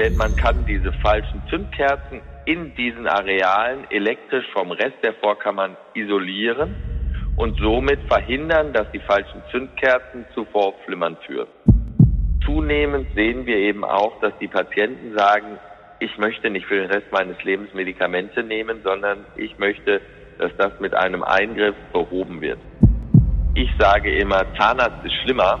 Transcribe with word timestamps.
denn 0.00 0.16
man 0.16 0.34
kann 0.34 0.64
diese 0.64 0.92
falschen 0.94 1.42
Zündkerzen 1.50 2.22
in 2.46 2.74
diesen 2.74 3.06
Arealen 3.06 3.84
elektrisch 3.90 4.46
vom 4.54 4.72
Rest 4.72 4.96
der 5.02 5.12
Vorkammern 5.14 5.76
isolieren 5.92 6.74
und 7.36 7.58
somit 7.58 8.00
verhindern, 8.08 8.72
dass 8.72 8.90
die 8.92 9.00
falschen 9.00 9.42
Zündkerzen 9.50 10.24
zu 10.34 10.46
Vorflimmern 10.46 11.18
führen. 11.26 11.48
Zunehmend 12.44 13.08
sehen 13.14 13.44
wir 13.44 13.56
eben 13.56 13.84
auch, 13.84 14.18
dass 14.20 14.32
die 14.40 14.48
Patienten 14.48 15.16
sagen, 15.16 15.58
ich 15.98 16.16
möchte 16.16 16.48
nicht 16.48 16.66
für 16.66 16.76
den 16.76 16.90
Rest 16.90 17.12
meines 17.12 17.42
Lebens 17.44 17.74
Medikamente 17.74 18.42
nehmen, 18.42 18.80
sondern 18.82 19.26
ich 19.36 19.58
möchte, 19.58 20.00
dass 20.38 20.50
das 20.56 20.80
mit 20.80 20.94
einem 20.94 21.22
Eingriff 21.22 21.76
behoben 21.92 22.40
wird. 22.40 22.58
Ich 23.54 23.68
sage 23.78 24.16
immer, 24.16 24.46
Zahnarzt 24.58 25.04
ist 25.04 25.14
schlimmer. 25.22 25.60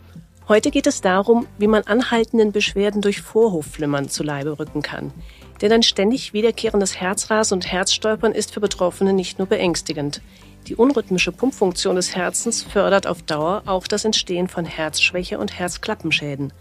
Heute 0.51 0.69
geht 0.69 0.85
es 0.85 0.99
darum, 0.99 1.47
wie 1.59 1.67
man 1.67 1.83
anhaltenden 1.83 2.51
Beschwerden 2.51 3.01
durch 3.01 3.21
Vorhofflimmern 3.21 4.09
zu 4.09 4.21
Leibe 4.21 4.59
rücken 4.59 4.81
kann. 4.81 5.13
Denn 5.61 5.71
ein 5.71 5.81
ständig 5.81 6.33
wiederkehrendes 6.33 6.99
Herzrasen 6.99 7.55
und 7.55 7.71
Herzstolpern 7.71 8.33
ist 8.33 8.53
für 8.53 8.59
Betroffene 8.59 9.13
nicht 9.13 9.39
nur 9.39 9.47
beängstigend. 9.47 10.21
Die 10.67 10.75
unrhythmische 10.75 11.31
Pumpfunktion 11.31 11.95
des 11.95 12.17
Herzens 12.17 12.63
fördert 12.63 13.07
auf 13.07 13.23
Dauer 13.23 13.63
auch 13.65 13.87
das 13.87 14.03
Entstehen 14.03 14.49
von 14.49 14.65
Herzschwäche 14.65 15.39
und 15.39 15.57
Herzklappenschäden. 15.57 16.51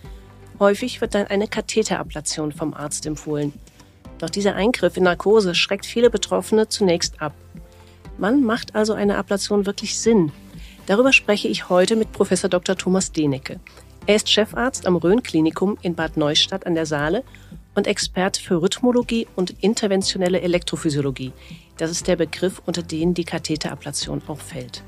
Häufig 0.60 1.00
wird 1.00 1.16
dann 1.16 1.26
eine 1.26 1.48
Katheterablation 1.48 2.52
vom 2.52 2.74
Arzt 2.74 3.06
empfohlen. 3.06 3.52
Doch 4.18 4.30
dieser 4.30 4.54
Eingriff 4.54 4.98
in 4.98 5.02
Narkose 5.02 5.56
schreckt 5.56 5.84
viele 5.84 6.10
Betroffene 6.10 6.68
zunächst 6.68 7.20
ab. 7.20 7.34
Wann 8.18 8.44
macht 8.44 8.76
also 8.76 8.92
eine 8.92 9.18
Ablation 9.18 9.66
wirklich 9.66 9.98
Sinn? 9.98 10.30
Darüber 10.90 11.12
spreche 11.12 11.46
ich 11.46 11.68
heute 11.68 11.94
mit 11.94 12.10
Professor 12.10 12.50
Dr. 12.50 12.76
Thomas 12.76 13.12
Denecke. 13.12 13.60
Er 14.06 14.16
ist 14.16 14.28
Chefarzt 14.28 14.86
am 14.86 14.96
Rhön-Klinikum 14.96 15.78
in 15.82 15.94
Bad 15.94 16.16
Neustadt 16.16 16.66
an 16.66 16.74
der 16.74 16.86
Saale 16.86 17.22
und 17.74 17.86
Experte 17.86 18.40
für 18.42 18.60
Rhythmologie 18.60 19.26
und 19.36 19.54
interventionelle 19.60 20.40
Elektrophysiologie. 20.40 21.32
Das 21.76 21.90
ist 21.90 22.08
der 22.08 22.16
Begriff, 22.16 22.60
unter 22.66 22.82
den 22.82 23.14
die 23.14 23.24
Katheterablation 23.24 24.22
auch 24.26 24.40
fällt. 24.40 24.82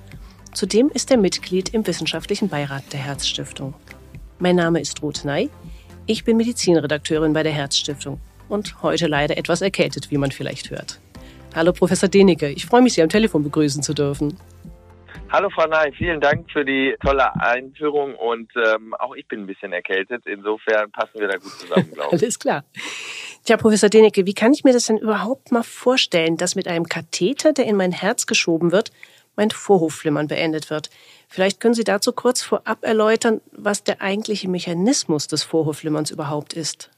Zudem 0.52 0.90
ist 0.90 1.10
er 1.10 1.18
Mitglied 1.18 1.70
im 1.70 1.86
wissenschaftlichen 1.86 2.48
Beirat 2.48 2.92
der 2.92 3.00
Herzstiftung. 3.00 3.74
Mein 4.38 4.56
Name 4.56 4.80
ist 4.80 5.02
Ruth 5.02 5.24
Ney. 5.24 5.50
Ich 6.06 6.24
bin 6.24 6.36
Medizinredakteurin 6.36 7.32
bei 7.32 7.42
der 7.42 7.52
Herzstiftung 7.52 8.20
und 8.48 8.82
heute 8.82 9.06
leider 9.06 9.36
etwas 9.36 9.62
erkältet, 9.62 10.10
wie 10.10 10.18
man 10.18 10.32
vielleicht 10.32 10.70
hört. 10.70 11.00
Hallo 11.54 11.72
Professor 11.72 12.08
Denecke, 12.08 12.50
ich 12.50 12.66
freue 12.66 12.82
mich, 12.82 12.94
Sie 12.94 13.02
am 13.02 13.08
Telefon 13.08 13.44
begrüßen 13.44 13.82
zu 13.82 13.94
dürfen. 13.94 14.36
Hallo 15.30 15.48
Frau 15.50 15.66
Ney, 15.66 15.92
vielen 15.92 16.20
Dank 16.20 16.50
für 16.50 16.64
die 16.64 16.94
tolle 17.04 17.34
Einführung 17.40 18.14
und 18.16 18.50
ähm, 18.56 18.94
auch 18.94 19.14
ich 19.14 19.26
bin 19.28 19.40
ein 19.40 19.46
bisschen 19.46 19.72
erkältet. 19.72 20.26
Insofern 20.26 20.90
passen 20.90 21.20
wir 21.20 21.28
da 21.28 21.36
gut 21.38 21.52
zusammen, 21.52 21.90
glaube 21.94 22.16
ich. 22.16 22.22
Alles 22.22 22.38
klar. 22.38 22.64
Tja, 23.44 23.56
Professor 23.56 23.88
Denecke, 23.88 24.26
wie 24.26 24.34
kann 24.34 24.52
ich 24.52 24.62
mir 24.62 24.72
das 24.72 24.86
denn 24.86 24.98
überhaupt 24.98 25.50
mal 25.50 25.62
vorstellen, 25.62 26.36
dass 26.36 26.54
mit 26.54 26.68
einem 26.68 26.88
Katheter, 26.88 27.52
der 27.52 27.66
in 27.66 27.76
mein 27.76 27.92
Herz 27.92 28.26
geschoben 28.26 28.70
wird, 28.72 28.92
mein 29.34 29.50
Vorhofflimmern 29.50 30.28
beendet 30.28 30.70
wird? 30.70 30.90
Vielleicht 31.28 31.60
können 31.60 31.74
Sie 31.74 31.84
dazu 31.84 32.12
kurz 32.12 32.42
vorab 32.42 32.84
erläutern, 32.84 33.40
was 33.52 33.84
der 33.84 34.02
eigentliche 34.02 34.48
Mechanismus 34.48 35.26
des 35.26 35.42
Vorhofflimmerns 35.42 36.10
überhaupt 36.10 36.52
ist. 36.52 36.90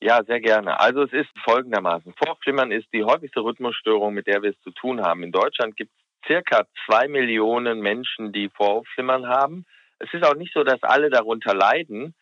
Ja, 0.00 0.22
sehr 0.24 0.40
gerne. 0.40 0.80
Also 0.80 1.02
es 1.02 1.12
ist 1.12 1.30
folgendermaßen. 1.44 2.12
Vorhofflimmern 2.18 2.72
ist 2.72 2.86
die 2.92 3.04
häufigste 3.04 3.40
Rhythmusstörung, 3.40 4.12
mit 4.12 4.26
der 4.26 4.42
wir 4.42 4.50
es 4.50 4.60
zu 4.62 4.70
tun 4.70 5.00
haben. 5.00 5.22
In 5.22 5.32
Deutschland 5.32 5.76
gibt 5.76 5.92
es 5.96 6.03
circa 6.26 6.66
zwei 6.86 7.08
Millionen 7.08 7.80
Menschen, 7.80 8.32
die 8.32 8.48
Vorhofflimmern 8.50 9.26
haben. 9.26 9.64
Es 9.98 10.12
ist 10.12 10.24
auch 10.24 10.34
nicht 10.34 10.52
so, 10.52 10.64
dass 10.64 10.82
alle 10.82 11.10
darunter 11.10 11.54
leiden, 11.54 12.14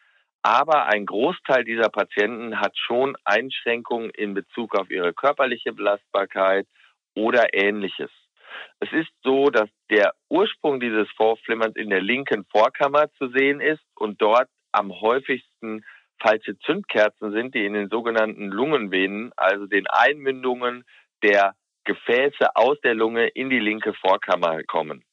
aber 0.42 0.86
ein 0.86 1.06
Großteil 1.06 1.64
dieser 1.64 1.88
Patienten 1.88 2.60
hat 2.60 2.76
schon 2.76 3.16
Einschränkungen 3.24 4.10
in 4.10 4.34
Bezug 4.34 4.76
auf 4.76 4.90
ihre 4.90 5.14
körperliche 5.14 5.72
Belastbarkeit 5.72 6.66
oder 7.14 7.54
ähnliches. 7.54 8.10
Es 8.80 8.92
ist 8.92 9.10
so, 9.22 9.46
dass 9.46 9.70
der 9.90 10.14
Ursprung 10.28 10.80
dieses 10.80 11.08
Vorflimmerns 11.16 11.76
in 11.76 11.90
der 11.90 12.02
linken 12.02 12.44
Vorkammer 12.46 13.10
zu 13.12 13.28
sehen 13.28 13.60
ist 13.60 13.82
und 13.94 14.20
dort 14.20 14.48
am 14.72 15.00
häufigsten 15.00 15.84
falsche 16.20 16.58
Zündkerzen 16.60 17.32
sind, 17.32 17.54
die 17.54 17.64
in 17.64 17.74
den 17.74 17.88
sogenannten 17.88 18.46
Lungenvenen, 18.48 19.32
also 19.36 19.66
den 19.66 19.86
Einmündungen 19.86 20.84
der 21.22 21.54
Gefäße 21.84 22.54
aus 22.54 22.80
der 22.82 22.94
Lunge 22.94 23.28
in 23.28 23.50
die 23.50 23.58
linke 23.58 23.94
Vorkammer 23.94 24.62
kommen. 24.64 25.04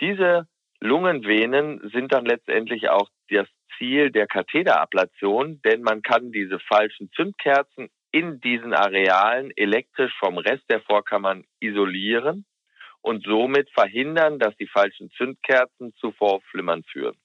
Diese 0.00 0.46
Lungenvenen 0.80 1.90
sind 1.92 2.12
dann 2.12 2.24
letztendlich 2.24 2.88
auch 2.88 3.08
das 3.28 3.46
Ziel 3.76 4.10
der 4.10 4.26
Katheterablation, 4.26 5.60
denn 5.62 5.82
man 5.82 6.02
kann 6.02 6.32
diese 6.32 6.58
falschen 6.58 7.10
Zündkerzen 7.12 7.90
in 8.12 8.40
diesen 8.40 8.74
Arealen 8.74 9.52
elektrisch 9.56 10.12
vom 10.18 10.38
Rest 10.38 10.64
der 10.70 10.80
Vorkammern 10.80 11.44
isolieren 11.60 12.44
und 13.02 13.24
somit 13.24 13.70
verhindern, 13.70 14.38
dass 14.38 14.56
die 14.56 14.66
falschen 14.66 15.10
Zündkerzen 15.12 15.94
zu 15.96 16.12
Vorflimmern 16.12 16.82
führen. 16.84 17.16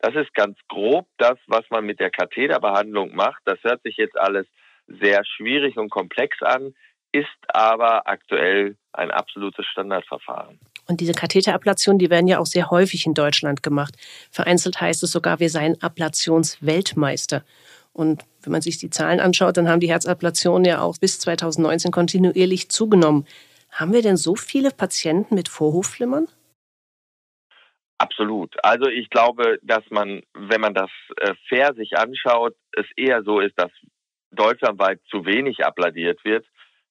Das 0.00 0.14
ist 0.14 0.32
ganz 0.34 0.58
grob 0.68 1.08
das, 1.18 1.38
was 1.46 1.68
man 1.70 1.84
mit 1.84 2.00
der 2.00 2.10
Katheterbehandlung 2.10 3.14
macht. 3.14 3.42
Das 3.44 3.62
hört 3.62 3.82
sich 3.82 3.96
jetzt 3.96 4.18
alles 4.18 4.46
sehr 4.86 5.24
schwierig 5.24 5.76
und 5.76 5.90
komplex 5.90 6.40
an 6.42 6.74
ist 7.14 7.28
aber 7.48 8.08
aktuell 8.08 8.76
ein 8.92 9.12
absolutes 9.12 9.64
Standardverfahren. 9.66 10.58
Und 10.86 11.00
diese 11.00 11.12
Katheterablationen, 11.12 11.98
die 11.98 12.10
werden 12.10 12.26
ja 12.26 12.40
auch 12.40 12.46
sehr 12.46 12.70
häufig 12.70 13.06
in 13.06 13.14
Deutschland 13.14 13.62
gemacht. 13.62 13.94
Vereinzelt 14.30 14.80
heißt 14.80 15.02
es 15.04 15.12
sogar, 15.12 15.38
wir 15.38 15.48
seien 15.48 15.80
Ablationsweltmeister. 15.80 17.44
Und 17.92 18.24
wenn 18.42 18.52
man 18.52 18.62
sich 18.62 18.78
die 18.78 18.90
Zahlen 18.90 19.20
anschaut, 19.20 19.56
dann 19.56 19.68
haben 19.68 19.80
die 19.80 19.88
Herzablationen 19.88 20.64
ja 20.64 20.82
auch 20.82 20.98
bis 20.98 21.20
2019 21.20 21.92
kontinuierlich 21.92 22.68
zugenommen. 22.68 23.26
Haben 23.70 23.92
wir 23.92 24.02
denn 24.02 24.16
so 24.16 24.34
viele 24.34 24.70
Patienten 24.70 25.36
mit 25.36 25.48
Vorhofflimmern? 25.48 26.26
Absolut. 27.98 28.56
Also 28.64 28.88
ich 28.88 29.08
glaube, 29.08 29.58
dass 29.62 29.84
man, 29.90 30.22
wenn 30.34 30.60
man 30.60 30.74
das 30.74 30.90
äh, 31.18 31.34
fair 31.48 31.74
sich 31.74 31.96
anschaut, 31.96 32.56
es 32.72 32.86
eher 32.96 33.22
so 33.22 33.38
ist, 33.38 33.54
dass 33.56 33.70
deutschlandweit 34.32 35.00
zu 35.08 35.24
wenig 35.24 35.64
abladiert 35.64 36.24
wird 36.24 36.44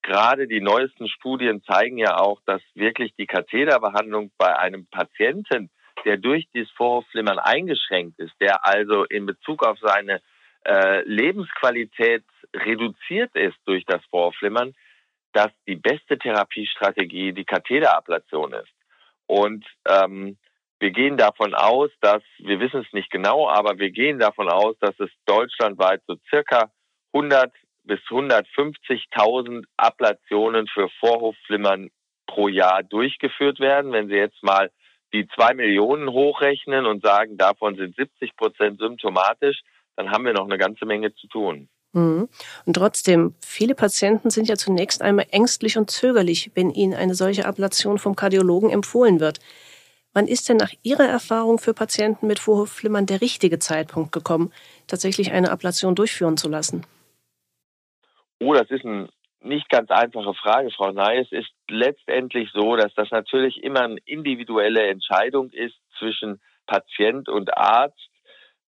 gerade 0.04 0.48
die 0.48 0.62
neuesten 0.62 1.08
Studien 1.08 1.64
zeigen 1.64 1.98
ja 1.98 2.18
auch, 2.18 2.40
dass 2.46 2.62
wirklich 2.76 3.14
die 3.18 3.26
Katheterbehandlung 3.26 4.32
bei 4.38 4.56
einem 4.58 4.86
Patienten, 4.88 5.70
der 6.06 6.18
durch 6.18 6.48
dieses 6.54 6.70
Vorhofflimmern 6.72 7.40
eingeschränkt 7.40 8.20
ist, 8.20 8.34
der 8.40 8.66
also 8.66 9.06
in 9.06 9.26
Bezug 9.26 9.66
auf 9.66 9.78
seine 9.82 10.22
äh, 10.66 11.02
Lebensqualität 11.08 12.24
reduziert 12.54 13.36
ist 13.36 13.58
durch 13.66 13.86
das 13.86 14.04
Vorhofflimmern, 14.10 14.76
dass 15.32 15.52
die 15.68 15.76
beste 15.76 16.18
Therapiestrategie 16.18 17.34
die 17.34 17.46
Katheterablation 17.46 18.54
ist. 18.54 18.74
Und 19.26 19.66
ähm, 19.88 20.38
wir 20.80 20.92
gehen 20.92 21.18
davon 21.18 21.54
aus, 21.54 21.90
dass, 22.02 22.22
wir 22.40 22.60
wissen 22.60 22.82
es 22.86 22.94
nicht 22.94 23.10
genau, 23.10 23.50
aber 23.50 23.80
wir 23.80 23.90
gehen 23.90 24.20
davon 24.20 24.50
aus, 24.50 24.76
dass 24.80 25.00
es 25.00 25.10
deutschlandweit 25.26 26.02
so 26.08 26.18
circa 26.30 26.72
100 27.14 27.52
bis 27.84 28.00
150.000 28.10 29.66
Ablationen 29.78 30.68
für 30.68 30.90
Vorhofflimmern 31.00 31.90
pro 32.26 32.48
Jahr 32.48 32.84
durchgeführt 32.84 33.60
werden. 33.60 33.92
Wenn 33.92 34.08
Sie 34.08 34.16
jetzt 34.16 34.42
mal 34.44 34.72
die 35.14 35.28
zwei 35.36 35.54
Millionen 35.54 36.10
hochrechnen 36.10 36.86
und 36.86 37.04
sagen, 37.04 37.38
davon 37.38 37.76
sind 37.76 37.96
70 37.96 38.36
Prozent 38.36 38.80
symptomatisch, 38.80 39.62
dann 39.96 40.12
haben 40.12 40.26
wir 40.26 40.34
noch 40.34 40.46
eine 40.46 40.58
ganze 40.58 40.86
Menge 40.86 41.14
zu 41.14 41.28
tun. 41.28 41.70
Mhm. 41.94 42.28
Und 42.66 42.74
trotzdem, 42.74 43.36
viele 43.46 43.76
Patienten 43.76 44.32
sind 44.32 44.50
ja 44.50 44.56
zunächst 44.56 45.02
einmal 45.02 45.28
ängstlich 45.30 45.78
und 45.78 45.92
zögerlich, 45.92 46.52
wenn 46.56 46.72
ihnen 46.72 46.96
eine 46.96 47.14
solche 47.14 47.46
Ablation 47.46 48.00
vom 48.00 48.16
Kardiologen 48.16 48.72
empfohlen 48.72 49.20
wird. 49.20 49.40
Wann 50.14 50.28
ist 50.28 50.50
denn 50.50 50.58
nach 50.58 50.72
Ihrer 50.84 51.08
Erfahrung 51.08 51.58
für 51.60 51.74
Patienten 51.74 52.28
mit 52.28 52.40
Vorhofflimmern 52.40 53.06
der 53.06 53.22
richtige 53.22 53.60
Zeitpunkt 53.60 54.12
gekommen, 54.12 54.52
tatsächlich 54.88 55.32
eine 55.32 55.52
Ablation 55.52 55.96
durchführen 55.96 56.38
zu 56.38 56.50
lassen? 56.50 56.86
Oh, 58.44 58.54
das 58.54 58.70
ist 58.72 58.84
eine 58.84 59.08
nicht 59.40 59.70
ganz 59.70 59.90
einfache 59.90 60.34
Frage, 60.34 60.70
Frau 60.72 60.92
Ney. 60.92 61.22
Es 61.22 61.32
ist 61.32 61.52
letztendlich 61.70 62.50
so, 62.54 62.76
dass 62.76 62.94
das 62.94 63.10
natürlich 63.12 63.64
immer 63.64 63.82
eine 63.82 64.00
individuelle 64.06 64.88
Entscheidung 64.88 65.50
ist 65.52 65.76
zwischen 65.98 66.42
Patient 66.66 67.30
und 67.30 67.58
Arzt. 67.58 68.10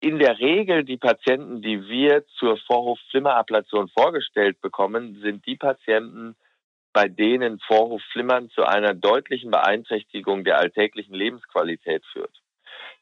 in 0.04 0.18
der 0.18 0.40
Regel 0.40 0.84
die 0.84 0.98
Patienten, 0.98 1.62
die 1.62 1.88
wir 1.88 2.26
zur 2.40 2.58
Vorhofflimmerablation 2.58 3.88
vorgestellt 3.90 4.60
bekommen, 4.60 5.22
sind 5.22 5.46
die 5.46 5.56
Patienten, 5.56 6.36
bei 6.92 7.08
denen 7.08 7.60
Vorhofflimmern 7.60 8.50
zu 8.50 8.66
einer 8.66 8.96
deutlichen 8.96 9.52
Beeinträchtigung 9.52 10.44
der 10.44 10.58
alltäglichen 10.58 11.14
Lebensqualität 11.14 12.04
führt. 12.12 12.36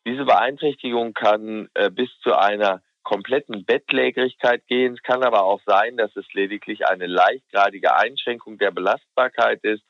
Diese 0.06 0.26
Beeinträchtigung 0.26 1.14
kann 1.14 1.70
äh, 1.74 1.90
bis 1.90 2.10
zu 2.22 2.38
einer 2.38 2.82
kompletten 3.10 3.66
Bettlägerigkeit 3.66 4.68
gehen. 4.68 4.94
Es 4.94 5.02
kann 5.02 5.24
aber 5.24 5.44
auch 5.44 5.60
sein, 5.66 5.98
dass 5.98 6.16
es 6.16 6.32
lediglich 6.34 6.86
eine 6.86 7.08
leichtgradige 7.08 7.96
Einschränkung 7.96 8.60
der 8.60 8.70
Belastbarkeit 8.70 9.64
ist. 9.64 9.82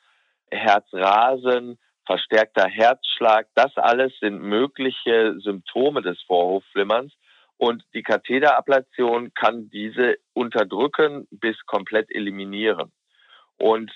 Herzrasen, 0.50 1.78
verstärkter 2.06 2.66
Herzschlag, 2.66 3.48
das 3.56 3.76
alles 3.76 4.18
sind 4.22 4.42
mögliche 4.42 5.36
Symptome 5.40 6.02
des 6.02 6.22
Vorhofflimmerns. 6.28 7.12
Und 7.58 7.84
die 7.94 8.04
Katheterablation 8.04 9.34
kann 9.34 9.70
diese 9.70 10.16
unterdrücken 10.32 11.28
bis 11.30 11.58
komplett 11.66 12.10
eliminieren. 12.10 12.94
Und 13.58 13.92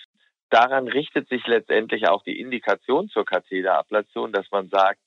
daran 0.49 0.89
richtet 0.89 1.29
sich 1.29 1.47
letztendlich 1.47 2.09
auch 2.09 2.23
die 2.23 2.41
Indikation 2.41 3.07
zur 3.07 3.23
Katheterablation, 3.23 4.33
dass 4.33 4.51
man 4.51 4.67
sagt, 4.67 4.99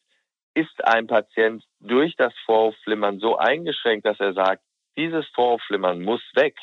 ist 0.56 0.84
ein 0.84 1.06
Patient 1.06 1.62
durch 1.80 2.16
das 2.16 2.32
Vorhofflimmern 2.46 3.18
so 3.18 3.36
eingeschränkt, 3.36 4.06
dass 4.06 4.18
er 4.18 4.32
sagt, 4.32 4.62
dieses 4.96 5.26
Vorhofflimmern 5.34 6.00
muss 6.00 6.22
weg, 6.34 6.56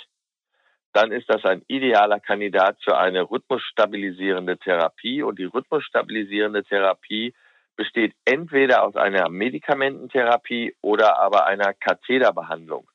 dann 0.93 1.11
ist 1.11 1.29
das 1.29 1.45
ein 1.45 1.61
idealer 1.67 2.19
Kandidat 2.19 2.77
für 2.83 2.97
eine 2.97 3.29
rhythmusstabilisierende 3.29 4.57
Therapie. 4.57 5.21
Und 5.21 5.37
die 5.37 5.45
rhythmusstabilisierende 5.45 6.63
Therapie 6.63 7.35
besteht 7.75 8.15
entweder 8.25 8.83
aus 8.83 8.95
einer 8.95 9.29
Medikamententherapie 9.29 10.75
oder 10.81 11.19
aber 11.19 11.45
einer 11.45 11.73
Katheterbehandlung. 11.75 12.89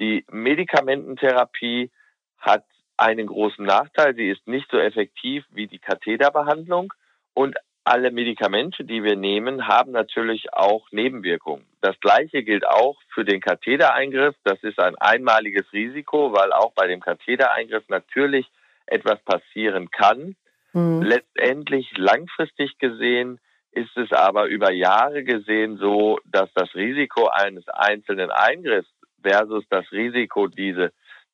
Die 0.00 0.24
Medikamententherapie 0.30 1.90
hat 2.38 2.64
einen 2.96 3.26
großen 3.26 3.64
Nachteil. 3.64 4.14
Sie 4.14 4.30
ist 4.30 4.46
nicht 4.46 4.70
so 4.70 4.78
effektiv 4.78 5.44
wie 5.50 5.66
die 5.66 5.78
Katheterbehandlung 5.78 6.92
und 7.34 7.56
alle 7.84 8.10
Medikamente, 8.10 8.84
die 8.84 9.02
wir 9.02 9.16
nehmen, 9.16 9.66
haben 9.66 9.92
natürlich 9.92 10.52
auch 10.52 10.86
Nebenwirkungen. 10.90 11.66
Das 11.80 11.98
Gleiche 12.00 12.42
gilt 12.42 12.66
auch 12.66 12.96
für 13.14 13.24
den 13.24 13.40
Kathetereingriff. 13.40 14.36
Das 14.44 14.62
ist 14.62 14.78
ein 14.78 14.96
einmaliges 14.96 15.72
Risiko, 15.72 16.32
weil 16.32 16.52
auch 16.52 16.72
bei 16.72 16.86
dem 16.86 17.00
Kathetereingriff 17.00 17.88
natürlich 17.88 18.46
etwas 18.86 19.18
passieren 19.22 19.90
kann. 19.90 20.36
Mhm. 20.72 21.02
Letztendlich 21.02 21.96
langfristig 21.96 22.78
gesehen 22.78 23.40
ist 23.72 23.96
es 23.96 24.12
aber 24.12 24.46
über 24.46 24.72
Jahre 24.72 25.24
gesehen 25.24 25.78
so, 25.78 26.18
dass 26.24 26.52
das 26.54 26.74
Risiko 26.74 27.28
eines 27.28 27.66
einzelnen 27.68 28.30
Eingriffs 28.30 28.90
versus 29.22 29.64
das 29.70 29.90
Risiko, 29.92 30.48
diese 30.48 30.92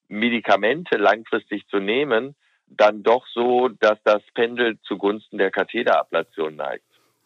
Medikamente 0.08 0.96
langfristig 0.96 1.66
zu 1.68 1.78
nehmen, 1.78 2.36
dann 2.66 3.02
doch 3.02 3.26
so, 3.32 3.68
dass 3.68 3.98
das 4.04 4.22
Pendel 4.34 4.78
zugunsten 4.82 5.38
der 5.38 5.50
Katheterablation 5.50 6.56
neigt. 6.56 6.84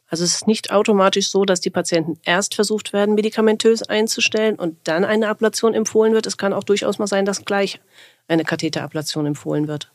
Also 0.08 0.24
es 0.24 0.34
ist 0.34 0.48
nicht 0.48 0.72
automatisch 0.72 1.30
so, 1.30 1.44
dass 1.44 1.60
die 1.60 1.70
Patienten 1.70 2.18
erst 2.24 2.56
versucht 2.56 2.92
werden, 2.92 3.14
medikamentös 3.14 3.84
einzustellen 3.84 4.56
und 4.56 4.76
dann 4.88 5.04
eine 5.04 5.28
Ablation 5.28 5.72
empfohlen 5.72 6.14
wird. 6.14 6.26
Es 6.26 6.36
kann 6.36 6.52
auch 6.52 6.64
durchaus 6.64 6.98
mal 6.98 7.06
sein, 7.06 7.24
dass 7.24 7.44
gleich 7.44 7.80
eine 8.26 8.44
Katheterablation 8.44 9.26
empfohlen 9.26 9.68
wird. 9.68 9.92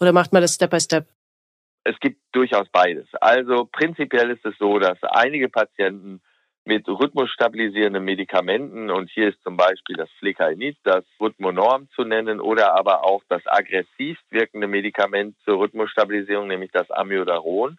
Oder 0.00 0.12
macht 0.12 0.32
man 0.32 0.40
das 0.40 0.54
Step 0.54 0.70
by 0.70 0.80
Step? 0.80 1.06
Es 1.84 1.98
gibt 2.00 2.20
durchaus 2.32 2.68
beides. 2.72 3.06
Also 3.20 3.68
prinzipiell 3.70 4.30
ist 4.30 4.44
es 4.44 4.54
so, 4.58 4.78
dass 4.78 4.98
einige 5.02 5.48
Patienten 5.50 6.20
mit 6.66 6.88
rhythmusstabilisierenden 6.88 8.04
Medikamenten 8.04 8.90
und 8.90 9.08
hier 9.10 9.28
ist 9.28 9.40
zum 9.44 9.56
Beispiel 9.56 9.96
das 9.96 10.10
Flecainid, 10.18 10.76
das 10.82 11.04
Rhythmonorm 11.20 11.88
zu 11.94 12.02
nennen 12.02 12.40
oder 12.40 12.74
aber 12.76 13.04
auch 13.04 13.22
das 13.28 13.42
aggressiv 13.46 14.18
wirkende 14.30 14.66
Medikament 14.66 15.36
zur 15.44 15.60
Rhythmusstabilisierung, 15.60 16.48
nämlich 16.48 16.72
das 16.72 16.90
Amiodaron. 16.90 17.78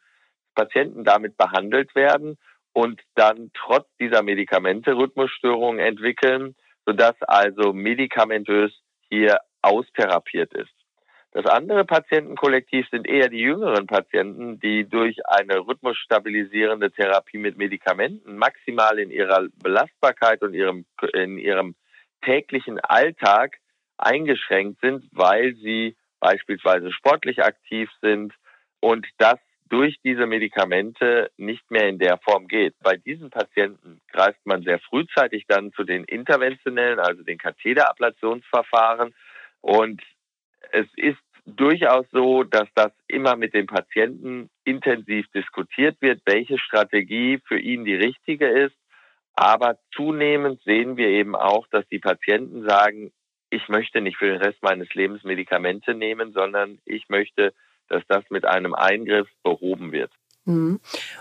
Patienten 0.56 1.04
damit 1.04 1.38
behandelt 1.38 1.94
werden 1.96 2.38
und 2.72 3.02
dann 3.16 3.52
trotz 3.54 3.88
dieser 4.00 4.24
Medikamente 4.24 4.96
Rhythmusstörungen 4.96 5.80
entwickeln, 5.80 6.56
sodass 6.86 7.22
also 7.24 7.74
medikamentös 7.74 8.72
hier 9.10 9.40
austherapiert 9.62 10.54
ist. 10.54 10.77
Das 11.38 11.46
andere 11.46 11.86
Patientenkollektiv 11.86 12.90
sind 12.90 13.08
eher 13.08 13.30
die 13.30 13.42
jüngeren 13.42 13.86
Patienten, 13.86 14.60
die 14.60 14.90
durch 14.90 15.24
eine 15.28 15.60
rhythmusstabilisierende 15.68 16.90
Therapie 16.90 17.38
mit 17.38 17.60
Medikamenten 17.60 18.38
maximal 18.38 18.98
in 18.98 19.12
ihrer 19.12 19.46
Belastbarkeit 19.62 20.42
und 20.42 20.56
ihrem, 20.56 20.88
in 21.14 21.38
ihrem 21.38 21.76
täglichen 22.26 22.80
Alltag 22.80 23.60
eingeschränkt 24.00 24.82
sind, 24.82 25.06
weil 25.12 25.54
sie 25.58 25.96
beispielsweise 26.20 26.92
sportlich 26.92 27.44
aktiv 27.44 27.88
sind 28.02 28.34
und 28.80 29.06
das 29.20 29.38
durch 29.70 29.96
diese 30.04 30.26
Medikamente 30.26 31.30
nicht 31.38 31.70
mehr 31.70 31.88
in 31.88 32.00
der 32.00 32.18
Form 32.18 32.48
geht. 32.48 32.74
Bei 32.82 32.98
diesen 32.98 33.30
Patienten 33.30 34.02
greift 34.12 34.44
man 34.46 34.64
sehr 34.64 34.80
frühzeitig 34.80 35.46
dann 35.48 35.72
zu 35.74 35.84
den 35.84 36.04
interventionellen, 36.04 36.98
also 36.98 37.22
den 37.22 37.38
Katheterablationsverfahren 37.38 39.14
und 39.62 40.02
es 40.72 40.88
ist 40.96 41.18
durchaus 41.48 42.06
so, 42.12 42.44
dass 42.44 42.68
das 42.76 42.92
immer 43.08 43.36
mit 43.36 43.54
dem 43.54 43.68
Patienten 43.68 44.50
intensiv 44.66 45.26
diskutiert 45.34 45.98
wird, 46.02 46.22
welche 46.26 46.60
Strategie 46.60 47.40
für 47.48 47.58
ihn 47.58 47.86
die 47.86 47.96
richtige 47.96 48.48
ist. 48.48 48.76
Aber 49.34 49.78
zunehmend 49.96 50.62
sehen 50.64 50.98
wir 50.98 51.08
eben 51.08 51.36
auch, 51.36 51.68
dass 51.68 51.88
die 51.90 52.00
Patienten 52.00 52.68
sagen, 52.68 53.12
ich 53.50 53.70
möchte 53.70 54.02
nicht 54.02 54.18
für 54.18 54.28
den 54.28 54.42
Rest 54.42 54.62
meines 54.62 54.94
Lebens 54.94 55.24
Medikamente 55.24 55.94
nehmen, 55.94 56.34
sondern 56.34 56.80
ich 56.86 57.08
möchte, 57.08 57.54
dass 57.88 58.04
das 58.08 58.24
mit 58.30 58.46
einem 58.46 58.74
Eingriff 58.74 59.30
behoben 59.44 59.92
wird. 59.92 60.12
Mhm. 60.48 60.80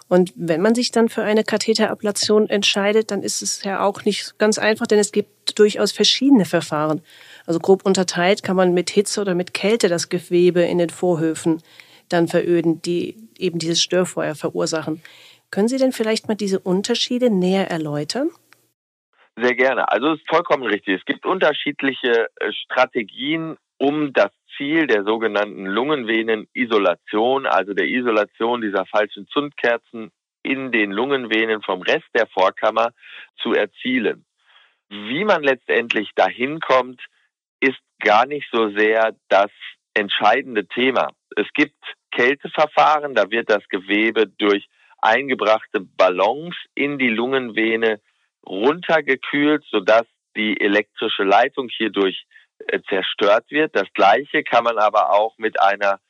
Und 0.08 0.32
wenn 0.36 0.62
man 0.62 0.74
sich 0.74 0.92
dann 0.92 1.08
für 1.08 1.22
eine 1.22 1.44
Katheterablation 1.44 2.48
entscheidet, 2.48 3.10
dann 3.10 3.22
ist 3.22 3.42
es 3.42 3.62
ja 3.64 3.84
auch 3.84 4.04
nicht 4.04 4.38
ganz 4.38 4.58
einfach, 4.58 4.86
denn 4.86 4.98
es 4.98 5.12
gibt 5.12 5.58
durchaus 5.58 5.92
verschiedene 5.92 6.44
Verfahren. 6.44 7.02
Also 7.46 7.60
grob 7.60 7.86
unterteilt 7.86 8.42
kann 8.42 8.56
man 8.56 8.74
mit 8.74 8.90
Hitze 8.90 9.20
oder 9.20 9.34
mit 9.34 9.54
Kälte 9.54 9.88
das 9.88 10.08
Gewebe 10.08 10.62
in 10.62 10.78
den 10.78 10.90
Vorhöfen 10.90 11.62
dann 12.08 12.28
veröden, 12.28 12.82
die 12.82 13.16
eben 13.38 13.58
dieses 13.58 13.82
Störfeuer 13.82 14.34
verursachen. 14.34 15.02
Können 15.50 15.68
Sie 15.68 15.78
denn 15.78 15.92
vielleicht 15.92 16.28
mal 16.28 16.34
diese 16.34 16.58
Unterschiede 16.58 17.30
näher 17.30 17.70
erläutern? 17.70 18.30
Sehr 19.36 19.54
gerne. 19.54 19.90
Also 19.90 20.12
es 20.12 20.20
ist 20.20 20.28
vollkommen 20.28 20.64
richtig. 20.64 20.98
Es 20.98 21.04
gibt 21.04 21.26
unterschiedliche 21.26 22.28
äh, 22.40 22.52
Strategien, 22.52 23.56
um 23.78 24.12
das 24.12 24.30
Ziel 24.56 24.86
der 24.86 25.04
sogenannten 25.04 25.66
Lungenvenenisolation, 25.66 27.46
also 27.46 27.74
der 27.74 27.86
Isolation 27.86 28.62
dieser 28.62 28.86
falschen 28.86 29.28
Zündkerzen 29.28 30.10
in 30.42 30.72
den 30.72 30.90
Lungenvenen 30.90 31.60
vom 31.62 31.82
Rest 31.82 32.06
der 32.14 32.26
Vorkammer 32.28 32.92
zu 33.42 33.52
erzielen. 33.52 34.24
Wie 34.88 35.24
man 35.24 35.42
letztendlich 35.42 36.10
dahin 36.14 36.60
kommt, 36.60 37.02
gar 38.00 38.26
nicht 38.26 38.48
so 38.52 38.70
sehr 38.70 39.14
das 39.28 39.50
entscheidende 39.94 40.66
Thema. 40.66 41.12
Es 41.36 41.46
gibt 41.54 41.76
Kälteverfahren, 42.10 43.14
da 43.14 43.30
wird 43.30 43.50
das 43.50 43.66
Gewebe 43.68 44.26
durch 44.26 44.66
eingebrachte 44.98 45.80
Ballons 45.80 46.56
in 46.74 46.98
die 46.98 47.08
Lungenvene 47.10 48.00
runtergekühlt, 48.46 49.64
sodass 49.70 50.06
die 50.36 50.60
elektrische 50.60 51.24
Leitung 51.24 51.68
hierdurch 51.68 52.26
äh, 52.58 52.80
zerstört 52.88 53.50
wird. 53.50 53.74
Das 53.74 53.90
Gleiche 53.94 54.42
kann 54.42 54.64
man 54.64 54.78
aber 54.78 55.12
auch 55.12 55.36
mit 55.38 55.60
einer 55.60 56.00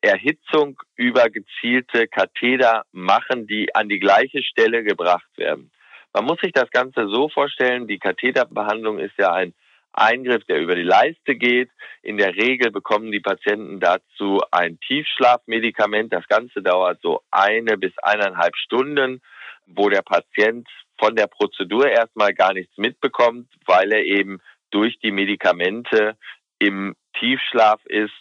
Erhitzung 0.00 0.80
über 0.96 1.28
gezielte 1.28 2.08
Katheter 2.08 2.84
machen, 2.92 3.46
die 3.46 3.74
an 3.74 3.88
die 3.88 3.98
gleiche 3.98 4.42
Stelle 4.42 4.82
gebracht 4.82 5.30
werden. 5.36 5.70
Man 6.12 6.24
muss 6.24 6.40
sich 6.40 6.52
das 6.52 6.70
Ganze 6.70 7.08
so 7.08 7.28
vorstellen, 7.28 7.86
die 7.86 7.98
Katheterbehandlung 7.98 8.98
ist 8.98 9.16
ja 9.18 9.32
ein 9.32 9.54
Eingriff, 9.92 10.44
der 10.44 10.60
über 10.60 10.74
die 10.74 10.82
Leiste 10.82 11.36
geht. 11.36 11.70
In 12.02 12.16
der 12.16 12.34
Regel 12.34 12.70
bekommen 12.70 13.10
die 13.12 13.20
Patienten 13.20 13.80
dazu 13.80 14.40
ein 14.50 14.78
Tiefschlafmedikament. 14.80 16.12
Das 16.12 16.26
Ganze 16.28 16.62
dauert 16.62 17.00
so 17.02 17.22
eine 17.30 17.76
bis 17.76 17.92
eineinhalb 17.98 18.56
Stunden, 18.56 19.20
wo 19.66 19.88
der 19.88 20.02
Patient 20.02 20.68
von 20.98 21.16
der 21.16 21.26
Prozedur 21.26 21.88
erstmal 21.88 22.34
gar 22.34 22.52
nichts 22.52 22.76
mitbekommt, 22.76 23.48
weil 23.66 23.92
er 23.92 24.04
eben 24.04 24.40
durch 24.70 24.98
die 24.98 25.10
Medikamente 25.10 26.16
im 26.58 26.94
Tiefschlaf 27.18 27.84
ist. 27.86 28.12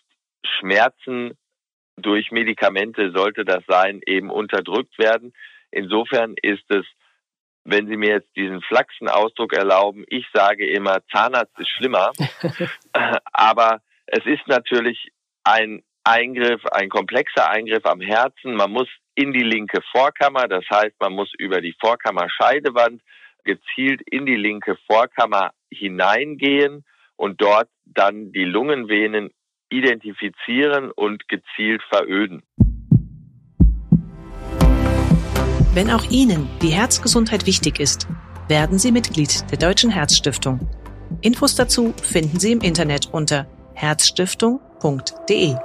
Schmerzen 0.43 1.38
durch 1.97 2.31
Medikamente 2.31 3.11
sollte 3.11 3.43
das 3.43 3.63
sein, 3.67 4.01
eben 4.05 4.29
unterdrückt 4.29 4.97
werden. 4.97 5.33
Insofern 5.71 6.35
ist 6.41 6.63
es, 6.69 6.85
wenn 7.69 7.88
Sie 7.88 7.97
mir 7.97 8.09
jetzt 8.15 8.35
diesen 8.35 8.61
flachsen 8.61 9.07
Ausdruck 9.07 9.53
erlauben, 9.53 10.03
ich 10.07 10.25
sage 10.33 10.67
immer, 10.67 10.99
Zahnarzt 11.11 11.57
ist 11.59 11.69
schlimmer. 11.69 12.11
Aber 13.31 13.81
es 14.07 14.25
ist 14.25 14.47
natürlich 14.47 15.11
ein 15.43 15.83
Eingriff, 16.03 16.65
ein 16.67 16.89
komplexer 16.89 17.49
Eingriff 17.49 17.85
am 17.85 18.01
Herzen. 18.01 18.55
Man 18.55 18.71
muss 18.71 18.88
in 19.15 19.33
die 19.33 19.43
linke 19.43 19.81
Vorkammer, 19.91 20.47
das 20.47 20.65
heißt, 20.71 20.95
man 20.99 21.13
muss 21.13 21.31
über 21.38 21.61
die 21.61 21.75
Vorkammerscheidewand 21.79 23.01
gezielt 23.43 24.01
in 24.09 24.25
die 24.25 24.35
linke 24.35 24.77
Vorkammer 24.88 25.51
hineingehen 25.71 26.85
und 27.15 27.41
dort 27.41 27.69
dann 27.85 28.31
die 28.31 28.45
Lungenvenen 28.45 29.31
identifizieren 29.69 30.91
und 30.91 31.27
gezielt 31.27 31.83
veröden. 31.89 32.43
Wenn 35.79 35.91
auch 35.91 36.03
Ihnen 36.12 36.50
die 36.62 36.74
Herzgesundheit 36.74 37.45
wichtig 37.45 37.79
ist, 37.79 38.05
werden 38.50 38.77
Sie 38.77 38.91
Mitglied 38.91 39.50
der 39.50 39.57
Deutschen 39.57 39.89
Herzstiftung. 39.89 40.59
Infos 41.21 41.55
dazu 41.55 41.93
finden 42.03 42.38
Sie 42.38 42.51
im 42.51 42.59
Internet 42.59 43.07
unter 43.13 43.48
herzstiftung.de. 43.75 45.55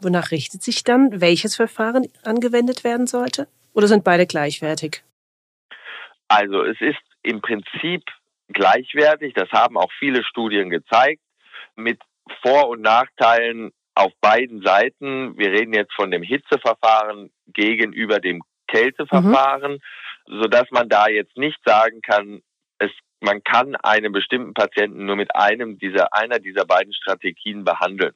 Wonach 0.00 0.30
richtet 0.30 0.62
sich 0.62 0.82
dann, 0.82 1.20
welches 1.20 1.56
Verfahren 1.56 2.06
angewendet 2.22 2.84
werden 2.84 3.06
sollte? 3.06 3.46
Oder 3.74 3.86
sind 3.86 4.02
beide 4.02 4.26
gleichwertig? 4.26 5.04
Also 6.28 6.64
es 6.64 6.80
ist 6.80 6.96
im 7.22 7.42
Prinzip 7.42 8.02
gleichwertig. 8.48 9.34
Das 9.34 9.50
haben 9.50 9.76
auch 9.76 9.92
viele 9.98 10.24
Studien 10.24 10.70
gezeigt. 10.70 11.20
Mit 11.76 12.00
Vor- 12.40 12.70
und 12.70 12.80
Nachteilen 12.80 13.72
auf 13.94 14.12
beiden 14.20 14.62
Seiten. 14.62 15.36
Wir 15.38 15.52
reden 15.52 15.74
jetzt 15.74 15.92
von 15.94 16.10
dem 16.10 16.22
Hitzeverfahren 16.22 17.30
gegenüber 17.46 18.20
dem 18.20 18.42
Kälteverfahren, 18.68 19.80
mhm. 20.26 20.40
so 20.40 20.48
dass 20.48 20.70
man 20.70 20.88
da 20.88 21.08
jetzt 21.08 21.36
nicht 21.36 21.58
sagen 21.64 22.00
kann, 22.02 22.42
es, 22.78 22.90
man 23.20 23.42
kann 23.42 23.76
einen 23.76 24.12
bestimmten 24.12 24.54
Patienten 24.54 25.06
nur 25.06 25.16
mit 25.16 25.34
einem 25.34 25.78
dieser, 25.78 26.14
einer 26.14 26.38
dieser 26.38 26.64
beiden 26.64 26.94
Strategien 26.94 27.64
behandeln. 27.64 28.14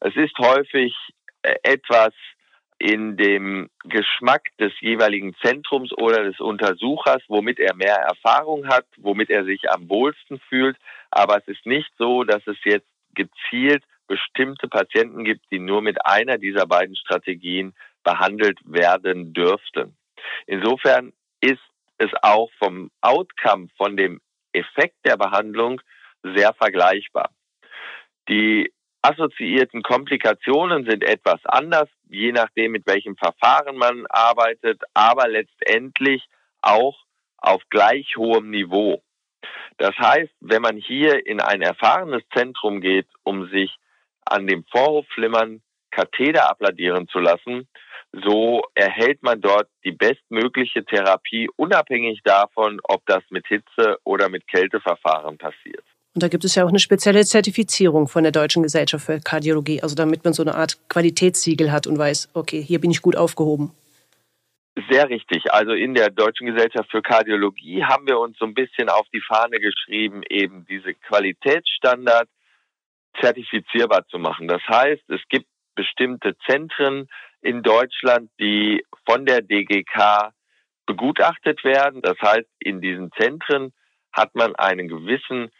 Es 0.00 0.16
ist 0.16 0.38
häufig 0.38 0.94
äh, 1.42 1.54
etwas 1.62 2.14
in 2.78 3.18
dem 3.18 3.68
Geschmack 3.84 4.48
des 4.58 4.72
jeweiligen 4.80 5.34
Zentrums 5.42 5.92
oder 5.92 6.24
des 6.24 6.40
Untersuchers, 6.40 7.22
womit 7.28 7.58
er 7.60 7.74
mehr 7.74 7.96
Erfahrung 7.96 8.68
hat, 8.68 8.86
womit 8.96 9.28
er 9.28 9.44
sich 9.44 9.70
am 9.70 9.90
wohlsten 9.90 10.40
fühlt. 10.48 10.78
Aber 11.10 11.36
es 11.36 11.46
ist 11.46 11.66
nicht 11.66 11.90
so, 11.98 12.24
dass 12.24 12.46
es 12.46 12.56
jetzt 12.64 12.88
gezielt 13.14 13.84
bestimmte 14.10 14.66
Patienten 14.66 15.24
gibt, 15.24 15.46
die 15.52 15.60
nur 15.60 15.82
mit 15.82 16.04
einer 16.04 16.36
dieser 16.36 16.66
beiden 16.66 16.96
Strategien 16.96 17.74
behandelt 18.02 18.58
werden 18.64 19.32
dürften. 19.32 19.96
Insofern 20.46 21.12
ist 21.40 21.62
es 21.98 22.10
auch 22.22 22.50
vom 22.58 22.90
Outcome, 23.02 23.68
von 23.76 23.96
dem 23.96 24.20
Effekt 24.52 24.96
der 25.04 25.16
Behandlung 25.16 25.80
sehr 26.24 26.52
vergleichbar. 26.54 27.30
Die 28.28 28.72
assoziierten 29.00 29.82
Komplikationen 29.84 30.84
sind 30.86 31.04
etwas 31.04 31.38
anders, 31.44 31.88
je 32.08 32.32
nachdem, 32.32 32.72
mit 32.72 32.88
welchem 32.88 33.16
Verfahren 33.16 33.76
man 33.76 34.06
arbeitet, 34.08 34.82
aber 34.92 35.28
letztendlich 35.28 36.26
auch 36.62 36.98
auf 37.38 37.62
gleich 37.70 38.16
hohem 38.16 38.50
Niveau. 38.50 39.02
Das 39.78 39.96
heißt, 39.96 40.32
wenn 40.40 40.62
man 40.62 40.76
hier 40.76 41.24
in 41.26 41.40
ein 41.40 41.62
erfahrenes 41.62 42.22
Zentrum 42.34 42.80
geht, 42.80 43.06
um 43.22 43.48
sich 43.50 43.78
an 44.24 44.46
dem 44.46 44.64
Vorhofflimmern 44.70 45.62
Katheter 45.90 46.48
abladieren 46.48 47.08
zu 47.08 47.18
lassen, 47.18 47.68
so 48.24 48.62
erhält 48.74 49.22
man 49.22 49.40
dort 49.40 49.68
die 49.84 49.92
bestmögliche 49.92 50.84
Therapie, 50.84 51.48
unabhängig 51.56 52.20
davon, 52.24 52.80
ob 52.84 53.04
das 53.06 53.22
mit 53.30 53.46
Hitze 53.46 53.98
oder 54.04 54.28
mit 54.28 54.46
Kälteverfahren 54.48 55.38
passiert. 55.38 55.84
Und 56.14 56.24
da 56.24 56.28
gibt 56.28 56.44
es 56.44 56.56
ja 56.56 56.64
auch 56.64 56.68
eine 56.68 56.80
spezielle 56.80 57.24
Zertifizierung 57.24 58.08
von 58.08 58.24
der 58.24 58.32
Deutschen 58.32 58.64
Gesellschaft 58.64 59.06
für 59.06 59.20
Kardiologie, 59.20 59.80
also 59.80 59.94
damit 59.94 60.24
man 60.24 60.32
so 60.32 60.42
eine 60.42 60.56
Art 60.56 60.76
Qualitätssiegel 60.88 61.70
hat 61.70 61.86
und 61.86 61.98
weiß, 61.98 62.30
okay, 62.34 62.60
hier 62.60 62.80
bin 62.80 62.90
ich 62.90 63.00
gut 63.00 63.14
aufgehoben. 63.14 63.72
Sehr 64.88 65.08
richtig. 65.08 65.52
Also 65.52 65.72
in 65.72 65.94
der 65.94 66.10
Deutschen 66.10 66.46
Gesellschaft 66.46 66.90
für 66.90 67.02
Kardiologie 67.02 67.84
haben 67.84 68.08
wir 68.08 68.18
uns 68.18 68.38
so 68.38 68.44
ein 68.44 68.54
bisschen 68.54 68.88
auf 68.88 69.06
die 69.12 69.20
Fahne 69.20 69.60
geschrieben, 69.60 70.22
eben 70.28 70.66
diese 70.68 70.94
Qualitätsstandards 70.94 72.30
zertifizierbar 73.20 74.06
zu 74.08 74.18
machen. 74.18 74.48
Das 74.48 74.62
heißt, 74.68 75.02
es 75.08 75.20
gibt 75.28 75.46
bestimmte 75.74 76.36
Zentren 76.46 77.08
in 77.40 77.62
Deutschland, 77.62 78.30
die 78.38 78.84
von 79.06 79.24
der 79.24 79.40
DGK 79.42 80.32
begutachtet 80.86 81.64
werden. 81.64 82.02
Das 82.02 82.18
heißt, 82.20 82.48
in 82.58 82.80
diesen 82.80 83.10
Zentren 83.12 83.72
hat 84.12 84.34
man 84.34 84.54
einen 84.56 84.88
gewissen 84.88 85.50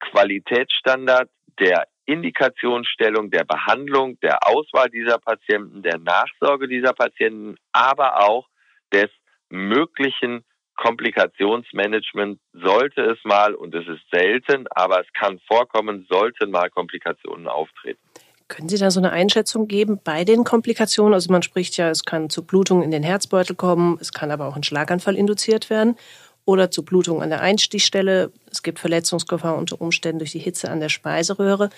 Qualitätsstandard 0.00 1.30
der 1.58 1.86
Indikationsstellung, 2.06 3.30
der 3.30 3.44
Behandlung, 3.44 4.18
der 4.20 4.46
Auswahl 4.46 4.90
dieser 4.90 5.18
Patienten, 5.18 5.82
der 5.82 5.98
Nachsorge 5.98 6.68
dieser 6.68 6.92
Patienten, 6.92 7.56
aber 7.72 8.20
auch 8.20 8.46
des 8.92 9.10
möglichen 9.48 10.44
Komplikationsmanagement 10.76 12.38
sollte 12.52 13.02
es 13.02 13.18
mal, 13.24 13.54
und 13.54 13.74
es 13.74 13.86
ist 13.86 14.02
selten, 14.12 14.66
aber 14.70 15.00
es 15.00 15.06
kann 15.12 15.40
vorkommen, 15.46 16.06
sollten 16.08 16.50
mal 16.50 16.70
Komplikationen 16.70 17.46
auftreten. 17.48 18.00
Können 18.48 18.68
Sie 18.68 18.78
da 18.78 18.90
so 18.90 19.00
eine 19.00 19.10
Einschätzung 19.10 19.68
geben 19.68 20.00
bei 20.04 20.24
den 20.24 20.44
Komplikationen? 20.44 21.14
Also 21.14 21.32
man 21.32 21.42
spricht 21.42 21.76
ja, 21.76 21.88
es 21.88 22.04
kann 22.04 22.28
zu 22.28 22.44
Blutungen 22.44 22.84
in 22.84 22.90
den 22.90 23.02
Herzbeutel 23.02 23.56
kommen, 23.56 23.96
es 24.00 24.12
kann 24.12 24.30
aber 24.30 24.46
auch 24.46 24.56
ein 24.56 24.62
Schlaganfall 24.62 25.16
induziert 25.16 25.70
werden 25.70 25.96
oder 26.44 26.70
zu 26.70 26.84
Blutungen 26.84 27.22
an 27.22 27.30
der 27.30 27.40
Einstichstelle. 27.40 28.32
Es 28.50 28.62
gibt 28.62 28.78
Verletzungsgefahr 28.78 29.56
unter 29.56 29.80
Umständen 29.80 30.18
durch 30.18 30.32
die 30.32 30.38
Hitze 30.38 30.70
an 30.70 30.80
der 30.80 30.90
Speiseröhre. 30.90 31.70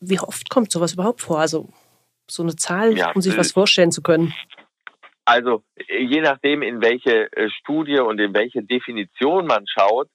Wie 0.00 0.20
oft 0.20 0.50
kommt 0.50 0.70
sowas 0.70 0.92
überhaupt 0.92 1.22
vor? 1.22 1.40
Also 1.40 1.68
so 2.28 2.42
eine 2.42 2.54
Zahl, 2.54 2.96
ja, 2.96 3.12
um 3.12 3.22
sich 3.22 3.36
was 3.36 3.52
vorstellen 3.52 3.90
zu 3.90 4.02
können. 4.02 4.34
Also 5.30 5.62
je 5.88 6.22
nachdem, 6.22 6.60
in 6.60 6.82
welche 6.82 7.30
äh, 7.34 7.48
Studie 7.50 8.00
und 8.00 8.18
in 8.18 8.34
welche 8.34 8.64
Definition 8.64 9.46
man 9.46 9.64
schaut, 9.68 10.08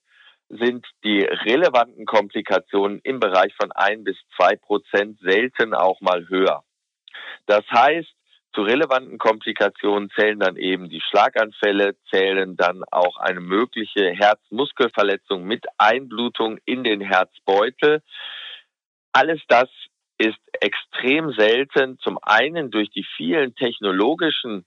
sind 0.50 0.84
die 1.04 1.20
relevanten 1.22 2.04
Komplikationen 2.04 3.00
im 3.02 3.18
Bereich 3.18 3.54
von 3.54 3.72
ein 3.72 4.04
bis 4.04 4.18
zwei 4.36 4.56
Prozent 4.56 5.18
selten 5.20 5.72
auch 5.72 6.02
mal 6.02 6.28
höher. 6.28 6.64
Das 7.46 7.64
heißt, 7.70 8.12
zu 8.54 8.60
relevanten 8.60 9.16
Komplikationen 9.16 10.10
zählen 10.10 10.38
dann 10.38 10.58
eben 10.58 10.90
die 10.90 11.00
Schlaganfälle, 11.00 11.96
zählen 12.10 12.54
dann 12.54 12.84
auch 12.90 13.16
eine 13.16 13.40
mögliche 13.40 14.10
Herzmuskelverletzung 14.10 15.44
mit 15.44 15.64
Einblutung 15.78 16.58
in 16.66 16.84
den 16.84 17.00
Herzbeutel. 17.00 18.02
Alles 19.12 19.40
das 19.48 19.70
ist 20.18 20.38
extrem 20.60 21.32
selten, 21.32 21.98
zum 22.00 22.18
einen 22.20 22.70
durch 22.70 22.90
die 22.90 23.06
vielen 23.16 23.54
technologischen 23.54 24.66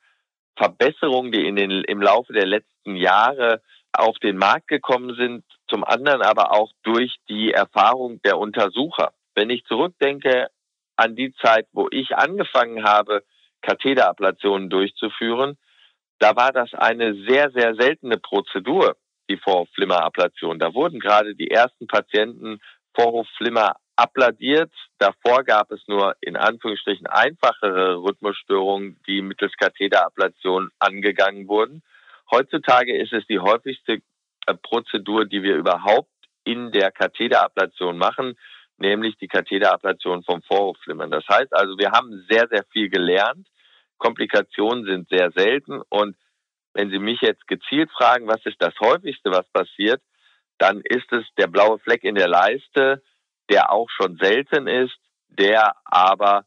Verbesserungen, 0.55 1.31
die 1.31 1.47
in 1.47 1.55
den, 1.55 1.71
im 1.83 2.01
Laufe 2.01 2.33
der 2.33 2.45
letzten 2.45 2.95
Jahre 2.95 3.61
auf 3.93 4.17
den 4.19 4.37
Markt 4.37 4.67
gekommen 4.67 5.15
sind, 5.15 5.43
zum 5.67 5.83
anderen 5.83 6.21
aber 6.21 6.51
auch 6.51 6.71
durch 6.83 7.15
die 7.27 7.51
Erfahrung 7.51 8.21
der 8.23 8.37
Untersucher. 8.37 9.13
Wenn 9.35 9.49
ich 9.49 9.63
zurückdenke 9.65 10.49
an 10.95 11.15
die 11.15 11.33
Zeit, 11.35 11.67
wo 11.71 11.87
ich 11.91 12.15
angefangen 12.15 12.83
habe, 12.83 13.23
Katheterablationen 13.61 14.69
durchzuführen, 14.69 15.57
da 16.19 16.35
war 16.35 16.51
das 16.51 16.73
eine 16.73 17.13
sehr, 17.25 17.51
sehr 17.51 17.75
seltene 17.75 18.17
Prozedur, 18.17 18.97
die 19.29 19.37
Vorhofflimmerablation. 19.37 20.59
Da 20.59 20.73
wurden 20.73 20.99
gerade 20.99 21.35
die 21.35 21.49
ersten 21.49 21.87
Patienten 21.87 22.59
Vorhofflimmer 22.93 23.75
abladiert. 23.99 24.71
Davor 24.97 25.43
gab 25.43 25.71
es 25.71 25.81
nur 25.87 26.15
in 26.21 26.37
Anführungsstrichen 26.37 27.07
einfachere 27.07 27.97
Rhythmusstörungen, 27.97 28.99
die 29.07 29.21
mittels 29.21 29.53
Katheterablation 29.57 30.69
angegangen 30.79 31.47
wurden. 31.47 31.83
Heutzutage 32.31 32.95
ist 32.95 33.11
es 33.11 33.25
die 33.27 33.39
häufigste 33.39 34.01
äh, 34.45 34.53
Prozedur, 34.53 35.25
die 35.25 35.43
wir 35.43 35.55
überhaupt 35.55 36.09
in 36.45 36.71
der 36.71 36.91
Katheterablation 36.91 37.97
machen, 37.97 38.37
nämlich 38.77 39.17
die 39.17 39.27
Katheterablation 39.27 40.23
vom 40.23 40.41
Vorhofflimmern. 40.43 41.11
Das 41.11 41.27
heißt 41.27 41.53
also, 41.53 41.77
wir 41.77 41.91
haben 41.91 42.25
sehr, 42.29 42.47
sehr 42.49 42.63
viel 42.71 42.89
gelernt. 42.89 43.47
Komplikationen 43.97 44.85
sind 44.85 45.09
sehr 45.09 45.31
selten 45.35 45.81
und 45.89 46.15
wenn 46.73 46.89
Sie 46.91 46.99
mich 46.99 47.19
jetzt 47.19 47.45
gezielt 47.47 47.91
fragen, 47.91 48.27
was 48.27 48.45
ist 48.45 48.61
das 48.61 48.73
häufigste, 48.79 49.31
was 49.31 49.49
passiert, 49.49 50.01
dann 50.57 50.79
ist 50.81 51.11
es 51.11 51.25
der 51.37 51.47
blaue 51.47 51.79
Fleck 51.79 52.03
in 52.03 52.15
der 52.15 52.29
Leiste, 52.29 53.01
der 53.49 53.71
auch 53.71 53.89
schon 53.89 54.17
selten 54.17 54.67
ist, 54.67 54.97
der 55.27 55.75
aber 55.85 56.45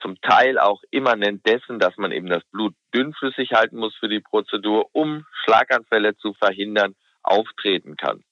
zum 0.00 0.20
Teil 0.20 0.58
auch 0.58 0.82
immanent 0.90 1.46
dessen, 1.46 1.78
dass 1.78 1.96
man 1.96 2.12
eben 2.12 2.28
das 2.28 2.44
Blut 2.52 2.74
dünnflüssig 2.94 3.52
halten 3.52 3.76
muss 3.76 3.96
für 3.96 4.08
die 4.08 4.20
Prozedur, 4.20 4.88
um 4.92 5.26
Schlaganfälle 5.44 6.16
zu 6.16 6.34
verhindern, 6.34 6.94
auftreten 7.22 7.96
kann. 7.96 8.22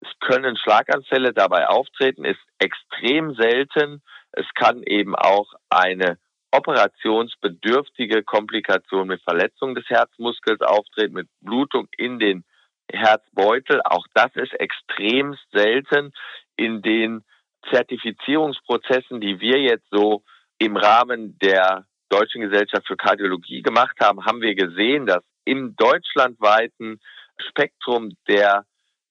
Es 0.00 0.08
können 0.20 0.56
Schlaganfälle 0.56 1.32
dabei 1.32 1.68
auftreten, 1.68 2.24
ist 2.24 2.40
extrem 2.58 3.34
selten. 3.34 4.02
Es 4.32 4.46
kann 4.54 4.82
eben 4.82 5.14
auch 5.14 5.52
eine 5.70 6.18
operationsbedürftige 6.50 8.22
Komplikation 8.22 9.08
mit 9.08 9.22
Verletzung 9.22 9.74
des 9.74 9.88
Herzmuskels 9.88 10.60
auftreten, 10.60 11.14
mit 11.14 11.28
Blutung 11.40 11.88
in 11.96 12.18
den 12.18 12.44
Herzbeutel. 12.90 13.80
Auch 13.84 14.06
das 14.14 14.34
ist 14.34 14.52
extrem 14.58 15.36
selten 15.52 16.12
in 16.56 16.82
den 16.82 17.24
Zertifizierungsprozessen, 17.70 19.20
die 19.20 19.40
wir 19.40 19.60
jetzt 19.60 19.86
so 19.90 20.22
im 20.58 20.76
Rahmen 20.76 21.38
der 21.38 21.86
Deutschen 22.08 22.42
Gesellschaft 22.42 22.86
für 22.86 22.96
Kardiologie 22.96 23.62
gemacht 23.62 23.96
haben, 24.00 24.24
haben 24.24 24.40
wir 24.40 24.54
gesehen, 24.54 25.06
dass 25.06 25.22
im 25.44 25.74
deutschlandweiten 25.76 27.00
Spektrum 27.38 28.16
der 28.28 28.64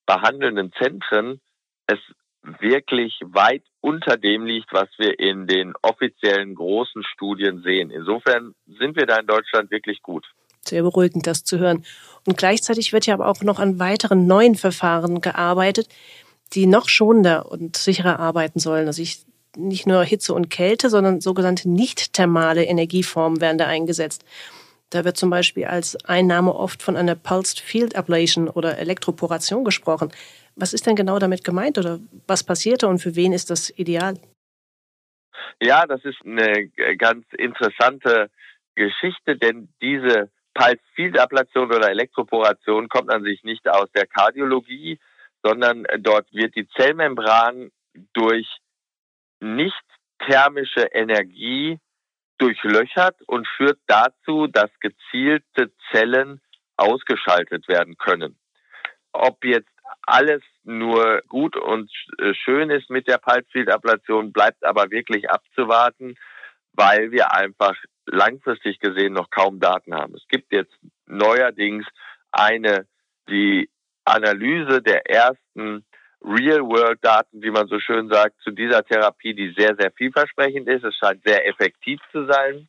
behandelnden 0.06 0.72
Zentren 0.80 1.42
es 1.88 2.00
wirklich 2.60 3.20
weit 3.24 3.64
unter 3.82 4.18
dem 4.18 4.46
liegt, 4.46 4.72
was 4.74 4.90
wir 4.98 5.20
in 5.20 5.48
den 5.48 5.74
offiziellen 5.82 6.56
großen 6.56 7.04
Studien 7.04 7.62
sehen. 7.64 7.92
Insofern 7.92 8.54
sind 8.66 8.96
wir 8.96 9.06
da 9.06 9.18
in 9.18 9.28
Deutschland 9.28 9.72
wirklich 9.72 10.02
gut. 10.02 10.26
Sehr 10.62 10.84
beruhigend, 10.84 11.26
das 11.28 11.44
zu 11.44 11.60
hören. 11.60 11.86
Und 12.26 12.38
gleichzeitig 12.38 12.94
wird 12.94 13.06
ja 13.08 13.16
aber 13.16 13.28
auch 13.28 13.42
noch 13.42 13.60
an 13.60 13.80
weiteren 13.80 14.28
neuen 14.28 14.56
Verfahren 14.56 15.22
gearbeitet, 15.22 15.88
die 16.54 16.68
noch 16.68 16.90
schonender 16.90 17.52
und 17.52 17.78
sicherer 17.78 18.20
arbeiten 18.20 18.60
sollen. 18.60 18.88
Also 18.88 19.02
ich, 19.02 19.26
nicht 19.56 19.88
nur 19.88 20.04
Hitze 20.04 20.34
und 20.34 20.50
Kälte, 20.50 20.90
sondern 20.90 21.22
sogenannte 21.22 21.70
nicht 21.70 22.14
thermale 22.14 22.64
Energieformen 22.64 23.42
werden 23.42 23.58
da 23.58 23.68
eingesetzt. 23.68 24.26
Da 24.90 25.06
wird 25.06 25.16
zum 25.16 25.30
Beispiel 25.30 25.66
als 25.66 26.04
Einnahme 26.06 26.54
oft 26.54 26.82
von 26.84 26.98
einer 26.98 27.16
Pulsed 27.16 27.60
Field 27.60 27.96
Ablation 27.96 28.50
oder 28.50 28.78
Elektroporation 28.78 29.64
gesprochen. 29.64 30.12
Was 30.56 30.74
ist 30.74 30.86
denn 30.86 30.98
genau 30.98 31.18
damit 31.18 31.46
gemeint 31.46 31.78
oder 31.78 32.00
was 32.28 32.44
passierte 32.44 32.88
und 32.88 33.00
für 33.00 33.16
wen 33.16 33.32
ist 33.32 33.50
das 33.50 33.70
ideal? 33.78 34.16
Ja, 35.62 35.86
das 35.86 36.04
ist 36.04 36.18
eine 36.26 36.68
ganz 36.98 37.26
interessante 37.38 38.30
Geschichte, 38.76 39.38
denn 39.38 39.70
diese 39.82 40.30
Pulse 40.54 40.80
Field 40.96 41.18
Ablation 41.18 41.72
oder 41.72 41.90
Elektroporation 41.90 42.90
kommt 42.90 43.12
an 43.12 43.24
sich 43.24 43.44
nicht 43.44 43.68
aus 43.70 43.90
der 43.94 44.06
Kardiologie, 44.06 45.00
sondern 45.44 45.86
dort 46.00 46.32
wird 46.32 46.56
die 46.56 46.68
Zellmembran 46.70 47.72
durch 48.14 48.48
nicht 49.40 49.84
thermische 50.20 50.88
Energie 50.92 51.80
durchlöchert 52.38 53.22
und 53.28 53.48
führt 53.48 53.80
dazu, 53.88 54.48
dass 54.48 54.70
gezielte 54.80 55.72
Zellen 55.92 56.42
ausgeschaltet 56.78 57.68
werden 57.68 57.98
können. 57.98 58.38
Ob 59.14 59.44
jetzt 59.44 59.70
alles 60.04 60.42
nur 60.64 61.22
gut 61.28 61.56
und 61.56 61.92
äh, 62.18 62.34
schön 62.34 62.70
ist 62.70 62.90
mit 62.90 63.08
der 63.08 63.18
Pulse-Field-Ablation, 63.18 64.32
bleibt 64.32 64.64
aber 64.66 64.90
wirklich 64.90 65.30
abzuwarten, 65.30 66.16
weil 66.74 67.12
wir 67.12 67.34
einfach 67.34 67.76
langfristig 68.06 68.80
gesehen 68.80 69.14
noch 69.14 69.30
kaum 69.30 69.60
Daten 69.60 69.94
haben. 69.94 70.16
Es 70.16 70.28
gibt 70.28 70.52
jetzt 70.52 70.76
neuerdings 71.06 71.86
eine, 72.32 72.88
die 73.30 73.70
Analyse 74.06 74.82
der 74.82 75.10
ersten 75.10 75.86
Real-World-Daten, 76.24 77.42
wie 77.42 77.50
man 77.50 77.68
so 77.68 77.80
schön 77.80 78.10
sagt, 78.10 78.40
zu 78.42 78.52
dieser 78.52 78.84
Therapie, 78.84 79.34
die 79.34 79.54
sehr, 79.58 79.76
sehr 79.76 79.92
vielversprechend 79.92 80.68
ist. 80.68 80.84
Es 80.84 80.96
scheint 80.96 81.24
sehr 81.26 81.48
effektiv 81.48 82.00
zu 82.12 82.26
sein. 82.26 82.68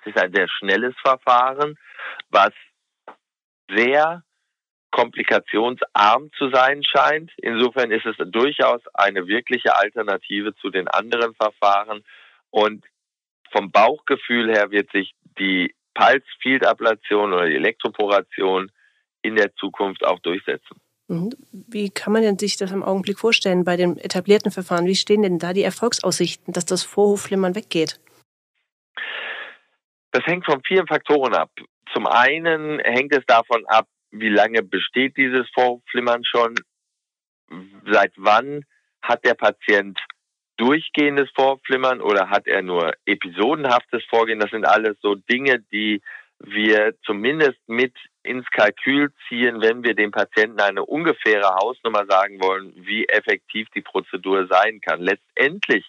Es 0.00 0.06
ist 0.06 0.18
ein 0.18 0.32
sehr 0.32 0.48
schnelles 0.48 0.94
Verfahren, 1.02 1.78
was 2.28 2.52
sehr 3.68 4.22
komplikationsarm 4.90 6.30
zu 6.38 6.50
sein 6.50 6.82
scheint. 6.84 7.32
Insofern 7.38 7.90
ist 7.90 8.06
es 8.06 8.16
durchaus 8.30 8.80
eine 8.94 9.26
wirkliche 9.26 9.76
Alternative 9.76 10.54
zu 10.56 10.70
den 10.70 10.88
anderen 10.88 11.34
Verfahren. 11.34 12.04
Und 12.50 12.84
vom 13.52 13.70
Bauchgefühl 13.70 14.50
her 14.50 14.70
wird 14.70 14.90
sich 14.92 15.14
die 15.38 15.74
Pulse-Field-Ablation 15.94 17.32
oder 17.32 17.46
die 17.46 17.56
Elektroporation 17.56 18.70
in 19.26 19.36
der 19.36 19.54
Zukunft 19.56 20.04
auch 20.04 20.20
durchsetzen. 20.20 20.80
Mhm. 21.08 21.30
Wie 21.52 21.90
kann 21.90 22.12
man 22.12 22.22
denn 22.22 22.38
sich 22.38 22.56
das 22.56 22.72
im 22.72 22.82
Augenblick 22.82 23.18
vorstellen 23.18 23.64
bei 23.64 23.76
den 23.76 23.96
etablierten 23.98 24.50
Verfahren? 24.50 24.86
Wie 24.86 24.96
stehen 24.96 25.22
denn 25.22 25.38
da 25.38 25.52
die 25.52 25.62
Erfolgsaussichten, 25.62 26.52
dass 26.52 26.66
das 26.66 26.82
Vorhofflimmern 26.82 27.54
weggeht? 27.54 28.00
Das 30.12 30.24
hängt 30.24 30.46
von 30.46 30.62
vielen 30.66 30.86
Faktoren 30.86 31.34
ab. 31.34 31.50
Zum 31.92 32.06
einen 32.06 32.80
hängt 32.80 33.14
es 33.14 33.24
davon 33.26 33.64
ab, 33.66 33.86
wie 34.10 34.28
lange 34.28 34.62
besteht 34.62 35.16
dieses 35.16 35.46
Vorhofflimmern 35.54 36.24
schon? 36.24 36.54
Seit 37.86 38.12
wann 38.16 38.64
hat 39.02 39.24
der 39.24 39.34
Patient 39.34 39.98
durchgehendes 40.56 41.28
Vorflimmern 41.34 42.00
oder 42.00 42.30
hat 42.30 42.46
er 42.46 42.62
nur 42.62 42.94
episodenhaftes 43.04 44.04
Vorgehen? 44.08 44.40
Das 44.40 44.50
sind 44.50 44.64
alles 44.64 44.96
so 45.00 45.14
Dinge, 45.14 45.60
die 45.70 46.00
wir 46.38 46.94
zumindest 47.04 47.58
mit 47.66 47.94
ins 48.22 48.46
Kalkül 48.50 49.12
ziehen, 49.28 49.60
wenn 49.60 49.84
wir 49.84 49.94
dem 49.94 50.10
Patienten 50.10 50.60
eine 50.60 50.84
ungefähre 50.84 51.54
Hausnummer 51.54 52.06
sagen 52.06 52.40
wollen, 52.40 52.72
wie 52.76 53.06
effektiv 53.06 53.68
die 53.74 53.80
Prozedur 53.80 54.46
sein 54.46 54.80
kann. 54.80 55.00
Letztendlich 55.00 55.86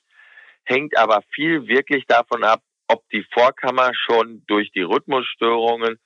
hängt 0.64 0.98
aber 0.98 1.24
viel 1.34 1.68
wirklich 1.68 2.06
davon 2.06 2.44
ab, 2.44 2.62
ob 2.88 3.08
die 3.10 3.26
Vorkammer 3.34 3.92
schon 3.94 4.44
durch 4.48 4.72
die 4.72 4.82
Rhythmusstörungen 4.82 6.00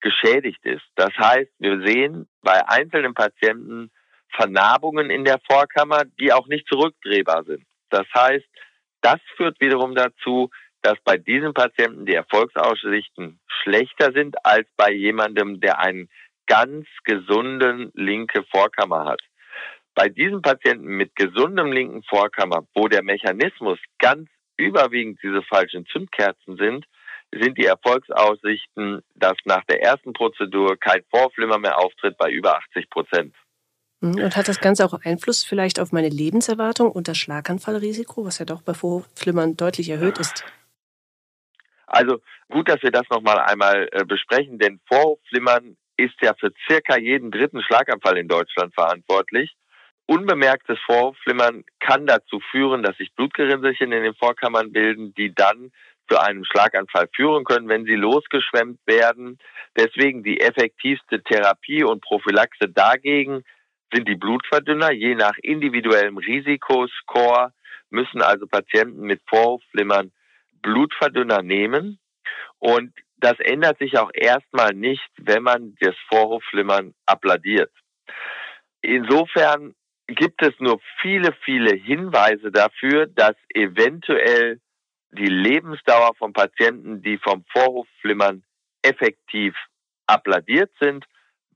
geschädigt 0.00 0.64
ist. 0.64 0.84
Das 0.96 1.12
heißt, 1.16 1.50
wir 1.58 1.80
sehen 1.86 2.28
bei 2.42 2.66
einzelnen 2.68 3.14
Patienten 3.14 3.90
Vernarbungen 4.30 5.10
in 5.10 5.24
der 5.24 5.40
Vorkammer, 5.48 6.04
die 6.20 6.32
auch 6.32 6.46
nicht 6.48 6.66
zurückdrehbar 6.68 7.44
sind. 7.44 7.64
Das 7.90 8.06
heißt, 8.14 8.44
das 9.00 9.20
führt 9.36 9.60
wiederum 9.60 9.94
dazu, 9.94 10.50
dass 10.84 11.00
bei 11.02 11.16
diesen 11.16 11.54
Patienten 11.54 12.04
die 12.04 12.12
Erfolgsaussichten 12.12 13.40
schlechter 13.46 14.12
sind 14.12 14.36
als 14.44 14.68
bei 14.76 14.92
jemandem, 14.92 15.58
der 15.58 15.78
einen 15.78 16.10
ganz 16.46 16.86
gesunden 17.04 17.90
linke 17.94 18.44
Vorkammer 18.52 19.06
hat. 19.06 19.22
Bei 19.94 20.10
diesen 20.10 20.42
Patienten 20.42 20.84
mit 20.84 21.16
gesundem 21.16 21.72
linken 21.72 22.02
Vorkammer, 22.02 22.66
wo 22.74 22.86
der 22.88 23.02
Mechanismus 23.02 23.78
ganz 23.98 24.28
überwiegend 24.58 25.18
diese 25.22 25.42
falschen 25.42 25.86
Zündkerzen 25.86 26.58
sind, 26.58 26.84
sind 27.32 27.56
die 27.56 27.64
Erfolgsaussichten, 27.64 29.02
dass 29.14 29.38
nach 29.46 29.64
der 29.64 29.82
ersten 29.82 30.12
Prozedur 30.12 30.76
kein 30.76 31.02
Vorflimmer 31.10 31.58
mehr 31.58 31.78
auftritt, 31.78 32.18
bei 32.18 32.30
über 32.30 32.58
80 32.58 32.90
Prozent. 32.90 33.34
Mhm. 34.00 34.22
Und 34.22 34.36
hat 34.36 34.48
das 34.48 34.60
Ganze 34.60 34.84
auch 34.84 35.00
Einfluss 35.02 35.44
vielleicht 35.44 35.80
auf 35.80 35.92
meine 35.92 36.10
Lebenserwartung 36.10 36.92
und 36.92 37.08
das 37.08 37.16
Schlaganfallrisiko, 37.16 38.26
was 38.26 38.38
ja 38.38 38.44
doch 38.44 38.60
bei 38.60 38.74
Vorflimmern 38.74 39.56
deutlich 39.56 39.88
erhöht 39.88 40.18
ist? 40.18 40.44
Also 41.94 42.20
gut, 42.50 42.68
dass 42.68 42.82
wir 42.82 42.90
das 42.90 43.08
nochmal 43.08 43.38
einmal 43.38 43.88
äh, 43.92 44.04
besprechen, 44.04 44.58
denn 44.58 44.80
Vorflimmern 44.86 45.76
ist 45.96 46.14
ja 46.20 46.34
für 46.34 46.52
circa 46.66 46.98
jeden 46.98 47.30
dritten 47.30 47.62
Schlaganfall 47.62 48.18
in 48.18 48.26
Deutschland 48.26 48.74
verantwortlich. 48.74 49.54
Unbemerktes 50.06 50.78
Vorflimmern 50.84 51.64
kann 51.80 52.06
dazu 52.06 52.40
führen, 52.50 52.82
dass 52.82 52.96
sich 52.96 53.14
Blutgerinnselchen 53.14 53.92
in 53.92 54.02
den 54.02 54.14
Vorkammern 54.14 54.72
bilden, 54.72 55.14
die 55.14 55.32
dann 55.34 55.70
zu 56.10 56.18
einem 56.18 56.44
Schlaganfall 56.44 57.08
führen 57.14 57.44
können, 57.44 57.68
wenn 57.68 57.84
sie 57.84 57.94
losgeschwemmt 57.94 58.80
werden. 58.86 59.38
Deswegen 59.76 60.22
die 60.22 60.40
effektivste 60.40 61.22
Therapie 61.22 61.84
und 61.84 62.02
Prophylaxe 62.02 62.68
dagegen 62.68 63.44
sind 63.92 64.08
die 64.08 64.16
Blutverdünner. 64.16 64.92
Je 64.92 65.14
nach 65.14 65.38
individuellem 65.42 66.18
Risikoscore 66.18 67.52
müssen 67.88 68.20
also 68.20 68.46
Patienten 68.46 69.02
mit 69.02 69.22
Vorhofflimmern 69.26 70.10
Blutverdünner 70.64 71.42
nehmen. 71.42 72.00
Und 72.58 72.92
das 73.18 73.38
ändert 73.38 73.78
sich 73.78 73.96
auch 73.98 74.10
erstmal 74.12 74.72
nicht, 74.74 75.08
wenn 75.18 75.42
man 75.42 75.76
das 75.80 75.94
Vorhofflimmern 76.08 76.94
abladiert. 77.06 77.70
Insofern 78.80 79.74
gibt 80.06 80.42
es 80.42 80.52
nur 80.58 80.80
viele, 81.00 81.32
viele 81.44 81.74
Hinweise 81.76 82.50
dafür, 82.50 83.06
dass 83.06 83.36
eventuell 83.54 84.60
die 85.12 85.26
Lebensdauer 85.26 86.14
von 86.16 86.32
Patienten, 86.32 87.02
die 87.02 87.18
vom 87.18 87.44
Vorhofflimmern 87.52 88.42
effektiv 88.82 89.54
abladiert 90.06 90.70
sind, 90.80 91.04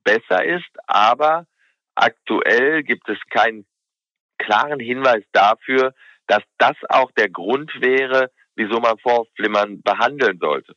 besser 0.05 0.45
ist. 0.45 0.71
Aber 0.87 1.47
aktuell 1.95 2.83
gibt 2.83 3.09
es 3.09 3.19
keinen 3.31 3.67
klaren 4.39 4.81
Hinweis 4.81 5.25
dafür, 5.33 5.95
dass 6.27 6.43
das 6.59 6.77
auch 6.89 7.11
der 7.13 7.29
Grund 7.29 7.73
wäre, 7.81 8.31
wieso 8.59 8.81
man 8.81 8.99
Vorflimmern 8.99 9.81
behandeln 9.83 10.39
sollte. 10.39 10.75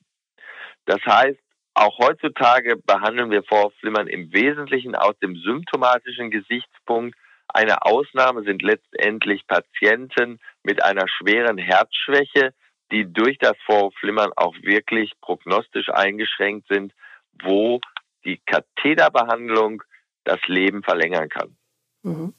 Das 0.85 1.01
heißt, 1.05 1.39
auch 1.73 1.97
heutzutage 1.97 2.77
behandeln 2.77 3.31
wir 3.31 3.43
Vorflimmern 3.43 4.07
im 4.07 4.31
Wesentlichen 4.31 4.95
aus 4.95 5.17
dem 5.19 5.35
symptomatischen 5.35 6.29
Gesichtspunkt. 6.29 7.17
Eine 7.47 7.83
Ausnahme 7.83 8.43
sind 8.43 8.61
letztendlich 8.61 9.47
Patienten 9.47 10.39
mit 10.63 10.83
einer 10.83 11.07
schweren 11.07 11.57
Herzschwäche, 11.57 12.53
die 12.91 13.11
durch 13.11 13.37
das 13.39 13.57
Vorflimmern 13.65 14.31
auch 14.35 14.53
wirklich 14.61 15.13
prognostisch 15.21 15.89
eingeschränkt 15.89 16.67
sind, 16.69 16.93
wo 17.41 17.79
die 18.25 18.39
Katheterbehandlung 18.45 19.81
das 20.23 20.39
Leben 20.45 20.83
verlängern 20.83 21.29
kann. 21.29 21.55
Mhm. 22.03 22.33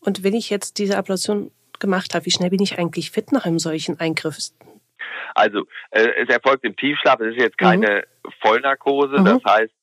Und 0.00 0.22
wenn 0.22 0.34
ich 0.34 0.48
jetzt 0.48 0.78
diese 0.78 0.96
Ablation 0.96 1.50
gemacht 1.80 2.14
habe, 2.14 2.24
wie 2.24 2.30
schnell 2.30 2.50
bin 2.50 2.62
ich 2.62 2.78
eigentlich 2.78 3.10
fit 3.10 3.32
nach 3.32 3.44
einem 3.44 3.58
solchen 3.58 4.00
Eingriff? 4.00 4.38
Also 5.36 5.66
äh, 5.90 6.08
es 6.16 6.28
erfolgt 6.30 6.64
im 6.64 6.76
Tiefschlaf, 6.76 7.20
es 7.20 7.36
ist 7.36 7.42
jetzt 7.42 7.58
keine 7.58 8.04
mhm. 8.24 8.30
Vollnarkose, 8.40 9.20
mhm. 9.20 9.24
das 9.26 9.44
heißt, 9.44 9.74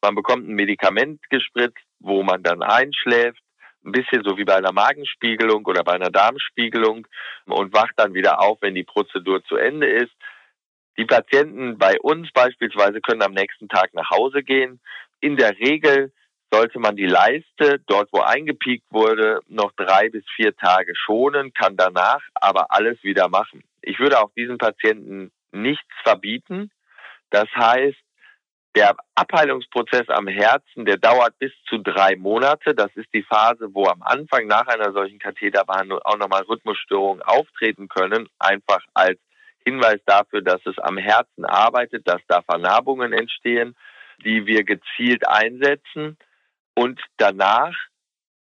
man 0.00 0.14
bekommt 0.14 0.48
ein 0.48 0.54
Medikament 0.54 1.20
gespritzt, 1.28 1.84
wo 2.00 2.22
man 2.22 2.42
dann 2.42 2.62
einschläft, 2.62 3.40
ein 3.84 3.92
bisschen 3.92 4.24
so 4.24 4.38
wie 4.38 4.44
bei 4.44 4.56
einer 4.56 4.72
Magenspiegelung 4.72 5.66
oder 5.66 5.84
bei 5.84 5.92
einer 5.92 6.10
Darmspiegelung 6.10 7.06
und 7.44 7.74
wacht 7.74 7.92
dann 7.96 8.14
wieder 8.14 8.40
auf, 8.40 8.58
wenn 8.62 8.74
die 8.74 8.84
Prozedur 8.84 9.44
zu 9.44 9.56
Ende 9.56 9.86
ist. 9.86 10.12
Die 10.96 11.04
Patienten 11.04 11.76
bei 11.78 12.00
uns 12.00 12.30
beispielsweise 12.32 13.00
können 13.00 13.22
am 13.22 13.32
nächsten 13.32 13.68
Tag 13.68 13.92
nach 13.92 14.10
Hause 14.10 14.42
gehen. 14.42 14.80
In 15.20 15.36
der 15.36 15.58
Regel 15.58 16.12
sollte 16.50 16.78
man 16.78 16.96
die 16.96 17.06
Leiste 17.06 17.80
dort, 17.86 18.08
wo 18.12 18.20
eingepiekt 18.20 18.84
wurde, 18.90 19.40
noch 19.48 19.72
drei 19.72 20.08
bis 20.08 20.24
vier 20.36 20.56
Tage 20.56 20.94
schonen, 20.96 21.52
kann 21.52 21.76
danach 21.76 22.22
aber 22.34 22.70
alles 22.70 23.02
wieder 23.02 23.28
machen. 23.28 23.62
Ich 23.82 23.98
würde 23.98 24.20
auch 24.20 24.30
diesen 24.36 24.58
Patienten 24.58 25.32
nichts 25.52 25.92
verbieten. 26.02 26.70
Das 27.30 27.48
heißt, 27.54 27.98
der 28.74 28.96
Abheilungsprozess 29.14 30.08
am 30.08 30.26
Herzen, 30.28 30.86
der 30.86 30.96
dauert 30.96 31.38
bis 31.38 31.52
zu 31.68 31.78
drei 31.78 32.16
Monate. 32.16 32.74
Das 32.74 32.90
ist 32.94 33.12
die 33.12 33.22
Phase, 33.22 33.68
wo 33.72 33.84
am 33.86 34.02
Anfang 34.02 34.46
nach 34.46 34.66
einer 34.66 34.92
solchen 34.92 35.18
Katheterbehandlung 35.18 36.00
auch 36.04 36.16
nochmal 36.16 36.42
Rhythmusstörungen 36.42 37.22
auftreten 37.22 37.88
können, 37.88 38.28
einfach 38.38 38.82
als 38.94 39.18
Hinweis 39.64 40.00
dafür, 40.06 40.42
dass 40.42 40.64
es 40.66 40.78
am 40.78 40.96
Herzen 40.96 41.44
arbeitet, 41.44 42.08
dass 42.08 42.20
da 42.28 42.42
Vernarbungen 42.42 43.12
entstehen, 43.12 43.76
die 44.24 44.46
wir 44.46 44.64
gezielt 44.64 45.28
einsetzen. 45.28 46.16
Und 46.74 47.00
danach 47.18 47.74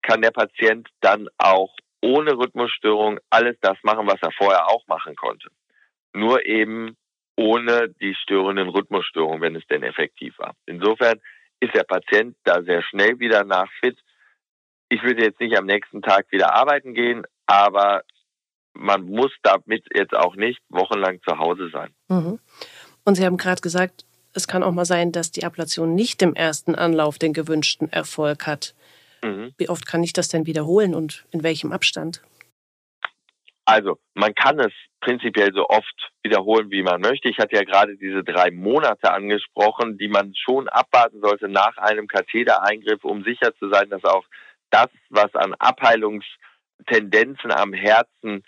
kann 0.03 0.23
der 0.23 0.31
Patient 0.31 0.89
dann 1.01 1.29
auch 1.39 1.75
ohne 2.05 2.37
Rhythmusstörung 2.37 3.19
alles 3.31 3.57
das 3.63 3.79
machen, 3.83 4.07
was 4.07 4.21
er 4.21 4.31
vorher 4.33 4.69
auch 4.69 4.87
machen 4.87 5.17
konnte. 5.17 5.49
Nur 6.13 6.45
eben 6.45 6.97
ohne 7.37 7.89
die 7.89 8.15
störenden 8.15 8.69
Rhythmusstörungen, 8.69 9.41
wenn 9.41 9.57
es 9.57 9.67
denn 9.69 9.83
effektiv 9.83 10.39
war. 10.39 10.55
Insofern 10.67 11.19
ist 11.61 11.75
der 11.75 11.85
Patient 11.85 12.37
da 12.45 12.63
sehr 12.63 12.83
schnell 12.83 13.19
wieder 13.19 13.45
nach 13.45 13.71
fit. 13.81 13.99
Ich 14.91 15.03
würde 15.03 15.25
jetzt 15.25 15.41
nicht 15.41 15.57
am 15.57 15.65
nächsten 15.65 16.03
Tag 16.03 16.31
wieder 16.31 16.55
arbeiten 16.55 16.93
gehen, 16.93 17.25
aber 17.47 18.03
man 18.75 19.07
muss 19.07 19.33
damit 19.43 19.87
jetzt 19.95 20.15
auch 20.15 20.37
nicht 20.37 20.61
wochenlang 20.69 21.23
zu 21.23 21.39
Hause 21.39 21.71
sein. 21.71 21.95
Mhm. 22.09 22.39
Und 23.05 23.15
Sie 23.15 23.25
haben 23.25 23.39
gerade 23.39 23.63
gesagt, 23.63 24.05
es 24.35 24.47
kann 24.47 24.63
auch 24.63 24.73
mal 24.73 24.85
sein, 24.85 25.11
dass 25.11 25.31
die 25.31 25.45
Ablation 25.45 25.95
nicht 25.95 26.21
im 26.21 26.35
ersten 26.35 26.75
Anlauf 26.75 27.19
den 27.19 27.33
gewünschten 27.33 27.91
Erfolg 27.91 28.47
hat. 28.47 28.75
Mhm. 29.25 29.55
Wie 29.57 29.71
oft 29.71 29.87
kann 29.87 30.03
ich 30.03 30.13
das 30.13 30.29
denn 30.29 30.47
wiederholen 30.47 30.95
und 30.95 31.25
in 31.31 31.43
welchem 31.43 31.73
Abstand? 31.73 32.23
Also 33.65 33.99
man 34.13 34.35
kann 34.35 34.61
es 34.61 34.73
prinzipiell 35.01 35.51
so 35.55 35.67
oft 35.69 36.13
wiederholen, 36.23 36.71
wie 36.71 36.83
man 36.83 37.01
möchte. 37.01 37.31
Ich 37.31 37.39
hatte 37.39 37.57
ja 37.57 37.65
gerade 37.65 37.97
diese 37.97 38.23
drei 38.23 38.51
Monate 38.51 39.11
angesprochen, 39.11 39.97
die 39.97 40.09
man 40.09 40.35
schon 40.35 40.69
abwarten 40.69 41.23
sollte 41.23 41.49
nach 41.49 41.79
einem 41.79 42.07
Kathetereingriff, 42.07 43.03
um 43.05 43.25
sicher 43.25 43.57
zu 43.57 43.71
sein, 43.71 43.89
dass 43.89 44.05
auch 44.05 44.27
das, 44.69 44.89
was 45.09 45.35
an 45.35 45.55
Abheilungstendenzen 45.55 47.51
am 47.51 47.73
Herzen 47.73 48.45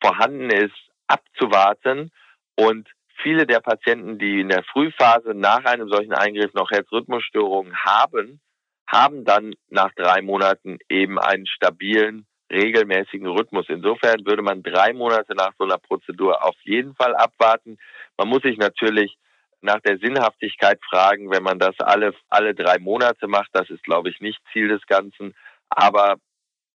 vorhanden 0.00 0.50
ist, 0.50 0.76
abzuwarten. 1.08 2.12
Und 2.54 2.88
viele 3.22 3.46
der 3.46 3.58
Patienten, 3.58 4.20
die 4.20 4.40
in 4.40 4.48
der 4.48 4.62
Frühphase 4.62 5.34
nach 5.34 5.64
einem 5.64 5.88
solchen 5.88 6.12
Eingriff 6.12 6.54
noch 6.54 6.70
Herzrhythmusstörungen 6.70 7.76
haben, 7.76 8.40
haben 8.86 9.24
dann 9.24 9.54
nach 9.68 9.92
drei 9.94 10.22
Monaten 10.22 10.78
eben 10.88 11.18
einen 11.18 11.46
stabilen 11.46 12.26
regelmäßigen 12.52 13.26
Rhythmus. 13.26 13.66
Insofern 13.68 14.26
würde 14.26 14.42
man 14.42 14.62
drei 14.62 14.92
Monate 14.92 15.34
nach 15.34 15.52
so 15.58 15.64
einer 15.64 15.78
Prozedur 15.78 16.44
auf 16.44 16.56
jeden 16.64 16.94
Fall 16.94 17.14
abwarten. 17.16 17.78
Man 18.18 18.28
muss 18.28 18.42
sich 18.42 18.58
natürlich 18.58 19.16
nach 19.62 19.80
der 19.80 19.98
Sinnhaftigkeit 19.98 20.78
fragen, 20.88 21.30
wenn 21.30 21.42
man 21.42 21.58
das 21.58 21.74
alle, 21.78 22.12
alle 22.28 22.54
drei 22.54 22.78
Monate 22.78 23.26
macht. 23.26 23.50
Das 23.52 23.70
ist, 23.70 23.82
glaube 23.84 24.10
ich, 24.10 24.20
nicht 24.20 24.38
Ziel 24.52 24.68
des 24.68 24.84
Ganzen. 24.86 25.34
Aber 25.70 26.16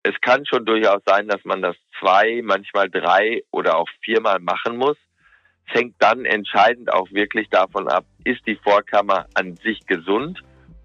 es 0.04 0.14
kann 0.20 0.46
schon 0.46 0.64
durchaus 0.64 1.02
sein, 1.06 1.26
dass 1.28 1.44
man 1.44 1.62
das 1.62 1.76
zwei, 1.98 2.40
manchmal 2.44 2.88
drei 2.90 3.42
oder 3.50 3.76
auch 3.78 3.88
viermal 4.02 4.38
machen 4.38 4.76
muss. 4.76 4.98
Es 5.66 5.80
hängt 5.80 5.96
dann 5.98 6.26
entscheidend 6.26 6.92
auch 6.92 7.10
wirklich 7.10 7.48
davon 7.48 7.88
ab, 7.88 8.04
ist 8.22 8.46
die 8.46 8.56
Vorkammer 8.56 9.26
an 9.34 9.56
sich 9.56 9.86
gesund 9.86 10.42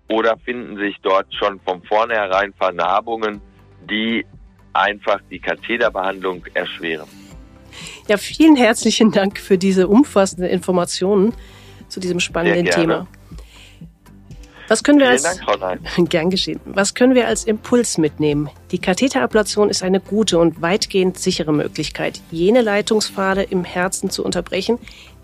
oder 0.09 0.37
finden 0.37 0.77
sich 0.77 0.97
dort 1.01 1.33
schon 1.33 1.59
von 1.61 1.81
vornherein 1.83 2.53
Vernarbungen, 2.53 3.41
die 3.89 4.25
einfach 4.73 5.19
die 5.29 5.39
Katheterbehandlung 5.39 6.43
erschweren. 6.53 7.07
Ja, 8.07 8.17
vielen 8.17 8.55
herzlichen 8.55 9.11
Dank 9.11 9.39
für 9.39 9.57
diese 9.57 9.87
umfassenden 9.87 10.49
Informationen 10.49 11.33
zu 11.87 11.99
diesem 11.99 12.19
spannenden 12.19 12.65
Thema. 12.65 13.07
Was 14.69 14.83
können 14.83 14.99
wir 14.99 15.09
als 15.09 15.23
Dank, 15.23 15.41
gern 16.09 16.29
geschehen. 16.29 16.59
Was 16.65 16.93
können 16.93 17.15
wir 17.15 17.27
als 17.27 17.43
Impuls 17.43 17.97
mitnehmen? 17.97 18.51
Die 18.69 18.77
Katheterablation 18.77 19.67
ist 19.67 19.81
eine 19.81 19.99
gute 19.99 20.37
und 20.37 20.61
weitgehend 20.61 21.17
sichere 21.17 21.51
Möglichkeit, 21.51 22.21
jene 22.29 22.61
Leitungspfade 22.61 23.41
im 23.41 23.63
Herzen 23.63 24.11
zu 24.11 24.23
unterbrechen, 24.23 24.77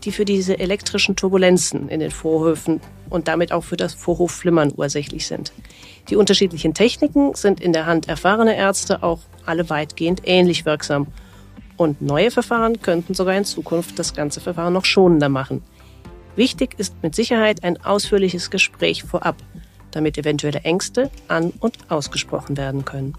die 0.03 0.11
für 0.11 0.25
diese 0.25 0.57
elektrischen 0.57 1.15
Turbulenzen 1.15 1.89
in 1.89 1.99
den 1.99 2.09
Vorhöfen 2.09 2.81
und 3.11 3.27
damit 3.27 3.51
auch 3.51 3.63
für 3.63 3.77
das 3.77 3.93
Vorhofflimmern 3.93 4.73
ursächlich 4.75 5.27
sind. 5.27 5.53
Die 6.09 6.15
unterschiedlichen 6.15 6.73
Techniken 6.73 7.35
sind 7.35 7.61
in 7.61 7.71
der 7.71 7.85
Hand 7.85 8.09
erfahrener 8.09 8.55
Ärzte 8.55 9.03
auch 9.03 9.19
alle 9.45 9.69
weitgehend 9.69 10.23
ähnlich 10.25 10.65
wirksam. 10.65 11.05
Und 11.77 12.01
neue 12.01 12.31
Verfahren 12.31 12.81
könnten 12.81 13.13
sogar 13.13 13.35
in 13.35 13.45
Zukunft 13.45 13.99
das 13.99 14.15
ganze 14.15 14.41
Verfahren 14.41 14.73
noch 14.73 14.85
schonender 14.85 15.29
machen. 15.29 15.61
Wichtig 16.35 16.75
ist 16.77 16.95
mit 17.01 17.15
Sicherheit 17.15 17.63
ein 17.63 17.83
ausführliches 17.83 18.49
Gespräch 18.49 19.03
vorab, 19.03 19.37
damit 19.91 20.17
eventuelle 20.17 20.59
Ängste 20.59 21.09
an- 21.27 21.53
und 21.59 21.89
ausgesprochen 21.89 22.57
werden 22.57 22.83
können. 22.83 23.13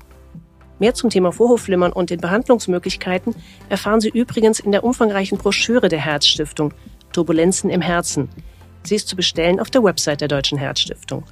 Mehr 0.79 0.93
zum 0.93 1.09
Thema 1.09 1.33
Vorhofflimmern 1.33 1.93
und 1.93 2.11
den 2.11 2.21
Behandlungsmöglichkeiten 2.21 3.35
erfahren 3.71 4.01
Sie 4.01 4.11
übrigens 4.11 4.61
in 4.61 4.73
der 4.73 4.85
umfangreichen 4.85 5.39
Broschüre 5.39 5.89
der 5.89 6.01
Herzstiftung 6.01 6.75
Turbulenzen 7.13 7.71
im 7.71 7.81
Herzen. 7.81 8.29
Sie 8.83 8.95
ist 8.95 9.09
zu 9.09 9.17
bestellen 9.17 9.59
auf 9.59 9.71
der 9.71 9.83
Website 9.83 10.21
der 10.21 10.29
Deutschen 10.29 10.59
Herzstiftung. 10.59 11.25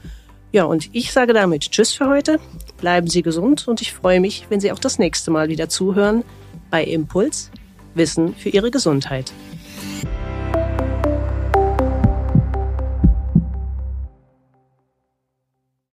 Ja, 0.51 0.65
und 0.65 0.89
ich 0.95 1.13
sage 1.13 1.35
damit 1.35 1.71
Tschüss 1.71 1.93
für 1.93 2.09
heute. 2.09 2.41
Bleiben 2.79 3.09
Sie 3.09 3.23
gesund 3.23 3.69
und 3.69 3.83
ich 3.83 3.93
freue 3.93 4.21
mich, 4.21 4.47
wenn 4.49 4.61
Sie 4.61 4.73
auch 4.73 4.79
das 4.79 4.99
nächste 4.99 5.31
Mal 5.31 5.49
wieder 5.49 5.69
zuhören 5.69 6.25
bei 6.71 6.83
Impuls 6.85 7.51
Wissen 7.95 8.35
für 8.35 8.49
Ihre 8.49 8.71
Gesundheit. 8.71 9.33